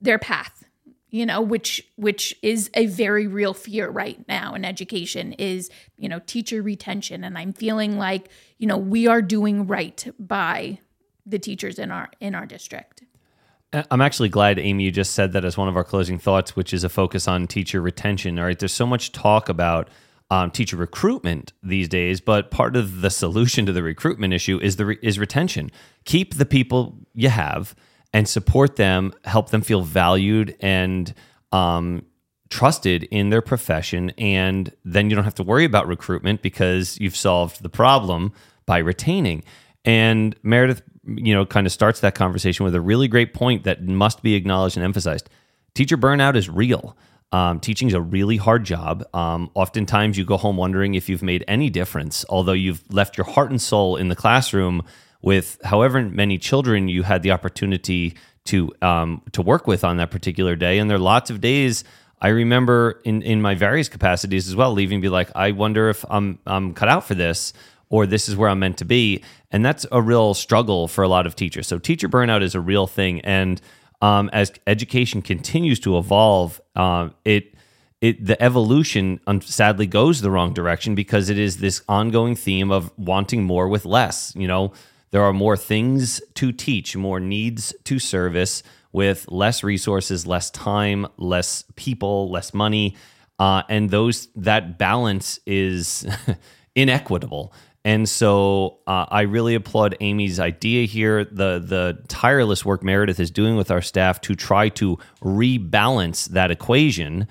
their 0.00 0.18
path 0.18 0.64
you 1.10 1.26
know 1.26 1.40
which 1.40 1.86
which 1.96 2.34
is 2.42 2.70
a 2.74 2.86
very 2.86 3.26
real 3.26 3.52
fear 3.52 3.90
right 3.90 4.26
now 4.28 4.54
in 4.54 4.64
education 4.64 5.32
is 5.34 5.70
you 5.96 6.08
know 6.08 6.20
teacher 6.20 6.62
retention 6.62 7.24
and 7.24 7.36
i'm 7.36 7.52
feeling 7.52 7.98
like 7.98 8.28
you 8.58 8.66
know 8.66 8.78
we 8.78 9.06
are 9.06 9.22
doing 9.22 9.66
right 9.66 10.06
by 10.18 10.78
the 11.26 11.38
teachers 11.38 11.78
in 11.78 11.90
our 11.90 12.08
in 12.20 12.34
our 12.34 12.46
district 12.46 13.02
I'm 13.72 14.00
actually 14.00 14.28
glad, 14.28 14.58
Amy, 14.58 14.84
you 14.84 14.90
just 14.90 15.14
said 15.14 15.32
that 15.32 15.44
as 15.44 15.56
one 15.56 15.68
of 15.68 15.76
our 15.76 15.84
closing 15.84 16.18
thoughts, 16.18 16.56
which 16.56 16.74
is 16.74 16.82
a 16.82 16.88
focus 16.88 17.28
on 17.28 17.46
teacher 17.46 17.80
retention. 17.80 18.38
All 18.38 18.44
right, 18.46 18.58
there's 18.58 18.72
so 18.72 18.86
much 18.86 19.12
talk 19.12 19.48
about 19.48 19.88
um, 20.30 20.50
teacher 20.50 20.76
recruitment 20.76 21.52
these 21.62 21.88
days, 21.88 22.20
but 22.20 22.50
part 22.50 22.74
of 22.74 23.00
the 23.00 23.10
solution 23.10 23.66
to 23.66 23.72
the 23.72 23.82
recruitment 23.82 24.34
issue 24.34 24.58
is 24.60 24.76
the 24.76 24.86
re- 24.86 24.98
is 25.02 25.18
retention. 25.18 25.70
Keep 26.04 26.34
the 26.34 26.46
people 26.46 26.98
you 27.14 27.28
have 27.28 27.76
and 28.12 28.28
support 28.28 28.74
them, 28.76 29.12
help 29.24 29.50
them 29.50 29.60
feel 29.60 29.82
valued 29.82 30.56
and 30.60 31.14
um, 31.52 32.04
trusted 32.48 33.04
in 33.04 33.30
their 33.30 33.42
profession, 33.42 34.10
and 34.18 34.72
then 34.84 35.10
you 35.10 35.16
don't 35.16 35.24
have 35.24 35.34
to 35.36 35.44
worry 35.44 35.64
about 35.64 35.86
recruitment 35.86 36.42
because 36.42 36.98
you've 37.00 37.16
solved 37.16 37.62
the 37.62 37.68
problem 37.68 38.32
by 38.66 38.78
retaining. 38.78 39.44
And 39.84 40.36
Meredith 40.42 40.82
you 41.04 41.34
know, 41.34 41.46
kind 41.46 41.66
of 41.66 41.72
starts 41.72 42.00
that 42.00 42.14
conversation 42.14 42.64
with 42.64 42.74
a 42.74 42.80
really 42.80 43.08
great 43.08 43.34
point 43.34 43.64
that 43.64 43.82
must 43.82 44.22
be 44.22 44.34
acknowledged 44.34 44.76
and 44.76 44.84
emphasized. 44.84 45.28
Teacher 45.74 45.96
burnout 45.96 46.36
is 46.36 46.48
real. 46.48 46.96
Um, 47.32 47.60
teaching 47.60 47.88
is 47.88 47.94
a 47.94 48.00
really 48.00 48.36
hard 48.36 48.64
job. 48.64 49.04
Um, 49.14 49.50
oftentimes, 49.54 50.18
you 50.18 50.24
go 50.24 50.36
home 50.36 50.56
wondering 50.56 50.94
if 50.94 51.08
you've 51.08 51.22
made 51.22 51.44
any 51.46 51.70
difference, 51.70 52.24
although 52.28 52.52
you've 52.52 52.82
left 52.92 53.16
your 53.16 53.24
heart 53.24 53.50
and 53.50 53.62
soul 53.62 53.96
in 53.96 54.08
the 54.08 54.16
classroom 54.16 54.82
with 55.22 55.58
however 55.64 56.02
many 56.02 56.38
children 56.38 56.88
you 56.88 57.02
had 57.04 57.22
the 57.22 57.30
opportunity 57.30 58.16
to 58.46 58.72
um, 58.82 59.22
to 59.32 59.42
work 59.42 59.66
with 59.66 59.84
on 59.84 59.98
that 59.98 60.10
particular 60.10 60.56
day. 60.56 60.78
And 60.78 60.90
there 60.90 60.96
are 60.96 61.00
lots 61.00 61.30
of 61.30 61.40
days 61.40 61.84
I 62.20 62.28
remember 62.28 63.00
in 63.04 63.22
in 63.22 63.40
my 63.40 63.54
various 63.54 63.88
capacities 63.88 64.48
as 64.48 64.54
well, 64.54 64.72
leaving 64.72 65.00
be 65.00 65.08
like, 65.08 65.30
I 65.34 65.52
wonder 65.52 65.88
if 65.88 66.04
I'm 66.10 66.38
I'm 66.46 66.74
cut 66.74 66.88
out 66.88 67.06
for 67.06 67.14
this, 67.14 67.52
or 67.90 68.06
this 68.06 68.28
is 68.28 68.36
where 68.36 68.48
I'm 68.48 68.60
meant 68.60 68.78
to 68.78 68.84
be. 68.84 69.22
And 69.50 69.64
that's 69.64 69.84
a 69.92 70.00
real 70.00 70.32
struggle 70.32 70.88
for 70.88 71.02
a 71.04 71.08
lot 71.08 71.26
of 71.26 71.36
teachers. 71.36 71.66
So 71.66 71.78
teacher 71.78 72.08
burnout 72.08 72.42
is 72.42 72.54
a 72.54 72.60
real 72.60 72.86
thing. 72.86 73.20
And 73.20 73.60
um, 74.00 74.30
as 74.32 74.52
education 74.66 75.20
continues 75.20 75.78
to 75.80 75.98
evolve, 75.98 76.60
uh, 76.74 77.10
it 77.24 77.54
it 78.00 78.24
the 78.24 78.42
evolution 78.42 79.20
sadly 79.42 79.86
goes 79.86 80.22
the 80.22 80.30
wrong 80.30 80.54
direction 80.54 80.94
because 80.94 81.28
it 81.28 81.38
is 81.38 81.58
this 81.58 81.82
ongoing 81.86 82.34
theme 82.34 82.70
of 82.70 82.90
wanting 82.96 83.44
more 83.44 83.68
with 83.68 83.84
less. 83.84 84.32
You 84.34 84.48
know, 84.48 84.72
there 85.10 85.22
are 85.22 85.34
more 85.34 85.56
things 85.56 86.22
to 86.34 86.50
teach, 86.52 86.96
more 86.96 87.20
needs 87.20 87.74
to 87.84 87.98
service 87.98 88.62
with 88.92 89.30
less 89.30 89.62
resources, 89.62 90.26
less 90.26 90.50
time, 90.50 91.06
less 91.18 91.64
people, 91.76 92.30
less 92.30 92.54
money, 92.54 92.96
uh, 93.38 93.62
and 93.68 93.90
those 93.90 94.28
that 94.34 94.78
balance 94.78 95.38
is 95.46 96.06
inequitable. 96.74 97.52
And 97.84 98.08
so 98.08 98.78
uh, 98.86 99.06
I 99.10 99.22
really 99.22 99.54
applaud 99.54 99.96
Amy's 100.00 100.38
idea 100.38 100.84
here, 100.84 101.24
the 101.24 101.62
the 101.64 101.98
tireless 102.08 102.64
work 102.64 102.82
Meredith 102.82 103.18
is 103.18 103.30
doing 103.30 103.56
with 103.56 103.70
our 103.70 103.80
staff 103.80 104.20
to 104.22 104.34
try 104.34 104.68
to 104.70 104.98
rebalance 105.22 106.28
that 106.28 106.50
equation 106.50 107.26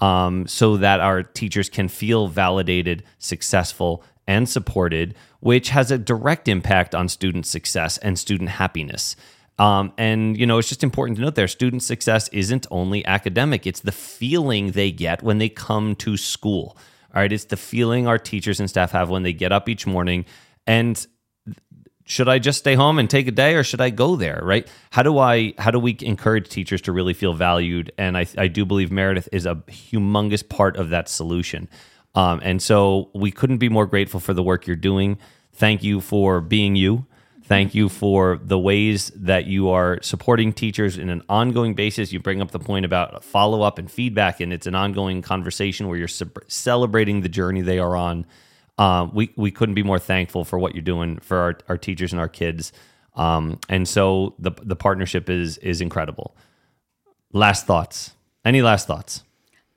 um, 0.00 0.46
so 0.46 0.76
that 0.76 1.00
our 1.00 1.22
teachers 1.22 1.70
can 1.70 1.88
feel 1.88 2.28
validated, 2.28 3.02
successful, 3.18 4.04
and 4.26 4.46
supported, 4.46 5.14
which 5.40 5.70
has 5.70 5.90
a 5.90 5.96
direct 5.96 6.48
impact 6.48 6.94
on 6.94 7.08
student 7.08 7.46
success 7.46 7.96
and 7.98 8.18
student 8.18 8.50
happiness. 8.50 9.16
Um, 9.58 9.92
and 9.96 10.36
you 10.36 10.46
know, 10.46 10.58
it's 10.58 10.68
just 10.68 10.82
important 10.82 11.16
to 11.16 11.22
note 11.22 11.34
there, 11.34 11.48
student 11.48 11.82
success 11.82 12.28
isn't 12.28 12.66
only 12.70 13.06
academic; 13.06 13.66
it's 13.66 13.80
the 13.80 13.92
feeling 13.92 14.72
they 14.72 14.90
get 14.90 15.22
when 15.22 15.38
they 15.38 15.48
come 15.48 15.94
to 15.96 16.18
school. 16.18 16.76
All 17.14 17.22
right, 17.22 17.32
it's 17.32 17.44
the 17.44 17.56
feeling 17.56 18.06
our 18.06 18.18
teachers 18.18 18.60
and 18.60 18.68
staff 18.68 18.90
have 18.92 19.08
when 19.08 19.22
they 19.22 19.32
get 19.32 19.52
up 19.52 19.68
each 19.68 19.86
morning 19.86 20.24
and 20.66 21.06
should 22.06 22.28
I 22.28 22.38
just 22.38 22.58
stay 22.58 22.74
home 22.74 22.98
and 22.98 23.08
take 23.08 23.26
a 23.28 23.30
day 23.30 23.54
or 23.54 23.64
should 23.64 23.80
I 23.80 23.90
go 23.90 24.16
there, 24.16 24.40
right? 24.42 24.68
How 24.90 25.02
do 25.02 25.18
I 25.18 25.54
how 25.58 25.70
do 25.70 25.78
we 25.78 25.96
encourage 26.02 26.48
teachers 26.48 26.82
to 26.82 26.92
really 26.92 27.14
feel 27.14 27.32
valued? 27.32 27.92
And 27.96 28.16
I 28.16 28.26
I 28.36 28.48
do 28.48 28.64
believe 28.64 28.92
Meredith 28.92 29.28
is 29.32 29.46
a 29.46 29.54
humongous 29.68 30.46
part 30.46 30.76
of 30.76 30.90
that 30.90 31.08
solution. 31.08 31.68
Um, 32.14 32.40
and 32.44 32.62
so 32.62 33.10
we 33.14 33.30
couldn't 33.30 33.58
be 33.58 33.68
more 33.68 33.86
grateful 33.86 34.20
for 34.20 34.34
the 34.34 34.42
work 34.42 34.66
you're 34.66 34.76
doing. 34.76 35.18
Thank 35.52 35.82
you 35.82 36.00
for 36.00 36.40
being 36.40 36.76
you. 36.76 37.06
Thank 37.46 37.74
you 37.74 37.90
for 37.90 38.40
the 38.42 38.58
ways 38.58 39.12
that 39.14 39.44
you 39.44 39.68
are 39.68 40.00
supporting 40.00 40.54
teachers 40.54 40.96
in 40.96 41.10
an 41.10 41.22
ongoing 41.28 41.74
basis. 41.74 42.10
You 42.10 42.18
bring 42.18 42.40
up 42.40 42.52
the 42.52 42.58
point 42.58 42.86
about 42.86 43.22
follow 43.22 43.60
up 43.60 43.78
and 43.78 43.90
feedback, 43.90 44.40
and 44.40 44.50
it's 44.50 44.66
an 44.66 44.74
ongoing 44.74 45.20
conversation 45.20 45.86
where 45.88 45.98
you're 45.98 46.08
celebrating 46.08 47.20
the 47.20 47.28
journey 47.28 47.60
they 47.60 47.78
are 47.78 47.96
on. 47.96 48.24
Uh, 48.78 49.08
we 49.12 49.30
we 49.36 49.50
couldn't 49.50 49.74
be 49.74 49.82
more 49.82 49.98
thankful 49.98 50.44
for 50.44 50.58
what 50.58 50.74
you're 50.74 50.82
doing 50.82 51.18
for 51.18 51.36
our, 51.36 51.58
our 51.68 51.76
teachers 51.76 52.12
and 52.12 52.20
our 52.20 52.30
kids. 52.30 52.72
Um, 53.14 53.60
and 53.68 53.86
so 53.86 54.34
the 54.38 54.52
the 54.62 54.76
partnership 54.76 55.28
is 55.28 55.58
is 55.58 55.82
incredible. 55.82 56.34
Last 57.34 57.66
thoughts? 57.66 58.12
Any 58.44 58.62
last 58.62 58.86
thoughts? 58.86 59.22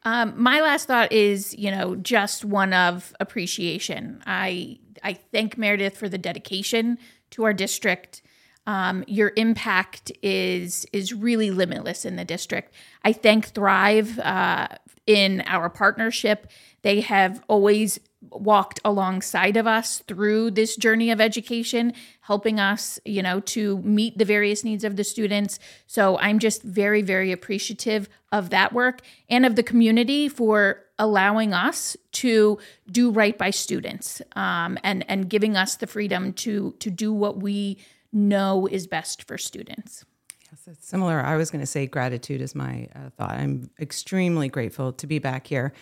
Um, 0.03 0.33
my 0.37 0.61
last 0.61 0.87
thought 0.87 1.11
is, 1.11 1.53
you 1.57 1.69
know, 1.69 1.97
just 1.97 2.45
one 2.45 2.71
of 2.71 3.13
appreciation. 3.19 4.23
I 4.25 4.79
I 5.03 5.19
thank 5.33 5.57
Meredith 5.57 5.97
for 5.97 6.07
the 6.07 6.17
dedication 6.17 6.97
to 7.31 7.43
our 7.43 7.53
district. 7.53 8.21
Um, 8.65 9.03
your 9.07 9.31
impact 9.37 10.11
is 10.21 10.85
is 10.91 11.13
really 11.13 11.51
limitless 11.51 12.03
in 12.03 12.17
the 12.17 12.25
district. 12.25 12.73
I 13.03 13.13
thank 13.13 13.47
Thrive 13.47 14.19
uh, 14.19 14.67
in 15.05 15.41
our 15.45 15.69
partnership. 15.69 16.47
They 16.81 17.01
have 17.01 17.41
always 17.47 17.99
walked 18.29 18.79
alongside 18.83 19.57
of 19.57 19.67
us 19.67 19.99
through 19.99 20.51
this 20.51 20.75
journey 20.75 21.11
of 21.11 21.21
education, 21.21 21.93
helping 22.21 22.59
us, 22.59 22.99
you 23.05 23.21
know, 23.21 23.39
to 23.39 23.77
meet 23.79 24.17
the 24.17 24.25
various 24.25 24.63
needs 24.63 24.83
of 24.83 24.95
the 24.95 25.03
students. 25.03 25.59
So 25.85 26.17
I'm 26.17 26.39
just 26.39 26.61
very, 26.63 27.01
very 27.01 27.31
appreciative 27.31 28.09
of 28.31 28.49
that 28.49 28.73
work 28.73 29.01
and 29.29 29.45
of 29.45 29.55
the 29.55 29.63
community 29.63 30.27
for 30.27 30.83
allowing 30.99 31.53
us 31.53 31.95
to 32.11 32.57
do 32.91 33.11
right 33.11 33.37
by 33.37 33.49
students 33.49 34.21
um, 34.35 34.77
and 34.83 35.09
and 35.09 35.29
giving 35.29 35.55
us 35.55 35.75
the 35.75 35.87
freedom 35.87 36.33
to 36.33 36.73
to 36.79 36.89
do 36.89 37.13
what 37.13 37.37
we 37.37 37.77
know 38.11 38.67
is 38.67 38.87
best 38.87 39.23
for 39.23 39.37
students. 39.37 40.05
Yes, 40.51 40.67
it's 40.67 40.87
similar. 40.87 41.19
I 41.19 41.35
was 41.35 41.51
going 41.51 41.61
to 41.61 41.67
say 41.67 41.87
gratitude 41.87 42.41
is 42.41 42.55
my 42.55 42.87
uh, 42.95 43.09
thought. 43.17 43.31
I'm 43.31 43.69
extremely 43.79 44.47
grateful 44.47 44.93
to 44.93 45.07
be 45.07 45.19
back 45.19 45.47
here. 45.47 45.73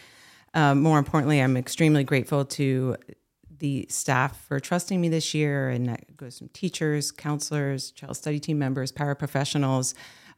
Um, 0.53 0.81
more 0.81 0.97
importantly, 0.97 1.39
I'm 1.41 1.57
extremely 1.57 2.03
grateful 2.03 2.45
to 2.45 2.95
the 3.59 3.85
staff 3.89 4.45
for 4.47 4.59
trusting 4.59 4.99
me 4.99 5.09
this 5.09 5.33
year, 5.33 5.69
and 5.69 5.87
that 5.87 6.17
goes 6.17 6.39
from 6.39 6.49
teachers, 6.49 7.11
counselors, 7.11 7.91
child 7.91 8.17
study 8.17 8.39
team 8.39 8.57
members, 8.57 8.91
paraprofessionals. 8.91 9.93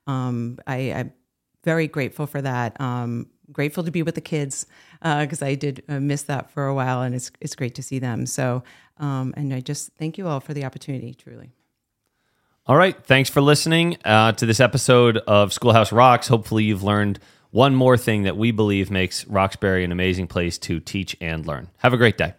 Um, 0.07 0.59
I, 0.67 0.75
am 0.77 1.13
very 1.67 1.87
grateful 1.89 2.27
for 2.27 2.41
that. 2.41 2.79
Um, 2.79 3.27
grateful 3.51 3.83
to 3.83 3.91
be 3.91 4.01
with 4.01 4.15
the 4.15 4.21
kids 4.21 4.65
because 5.01 5.41
uh, 5.41 5.47
I 5.47 5.55
did 5.55 5.83
uh, 5.89 5.99
miss 5.99 6.23
that 6.23 6.49
for 6.49 6.65
a 6.65 6.73
while, 6.73 7.01
and 7.01 7.13
it's 7.13 7.29
it's 7.41 7.55
great 7.55 7.75
to 7.75 7.83
see 7.83 7.99
them. 7.99 8.25
So, 8.25 8.63
um, 8.99 9.33
and 9.35 9.53
I 9.53 9.59
just 9.59 9.91
thank 9.99 10.17
you 10.17 10.29
all 10.29 10.39
for 10.39 10.53
the 10.53 10.63
opportunity. 10.63 11.13
Truly. 11.13 11.51
All 12.67 12.77
right, 12.77 12.95
thanks 13.05 13.29
for 13.29 13.41
listening 13.41 13.97
uh, 14.05 14.31
to 14.33 14.45
this 14.45 14.61
episode 14.61 15.17
of 15.27 15.51
Schoolhouse 15.51 15.91
Rocks. 15.91 16.29
Hopefully, 16.29 16.63
you've 16.63 16.83
learned 16.83 17.19
one 17.51 17.75
more 17.75 17.97
thing 17.97 18.23
that 18.23 18.37
we 18.37 18.51
believe 18.51 18.89
makes 18.89 19.27
Roxbury 19.27 19.83
an 19.83 19.91
amazing 19.91 20.27
place 20.27 20.57
to 20.59 20.79
teach 20.79 21.17
and 21.19 21.45
learn. 21.45 21.67
Have 21.79 21.91
a 21.91 21.97
great 21.97 22.17
day. 22.17 22.33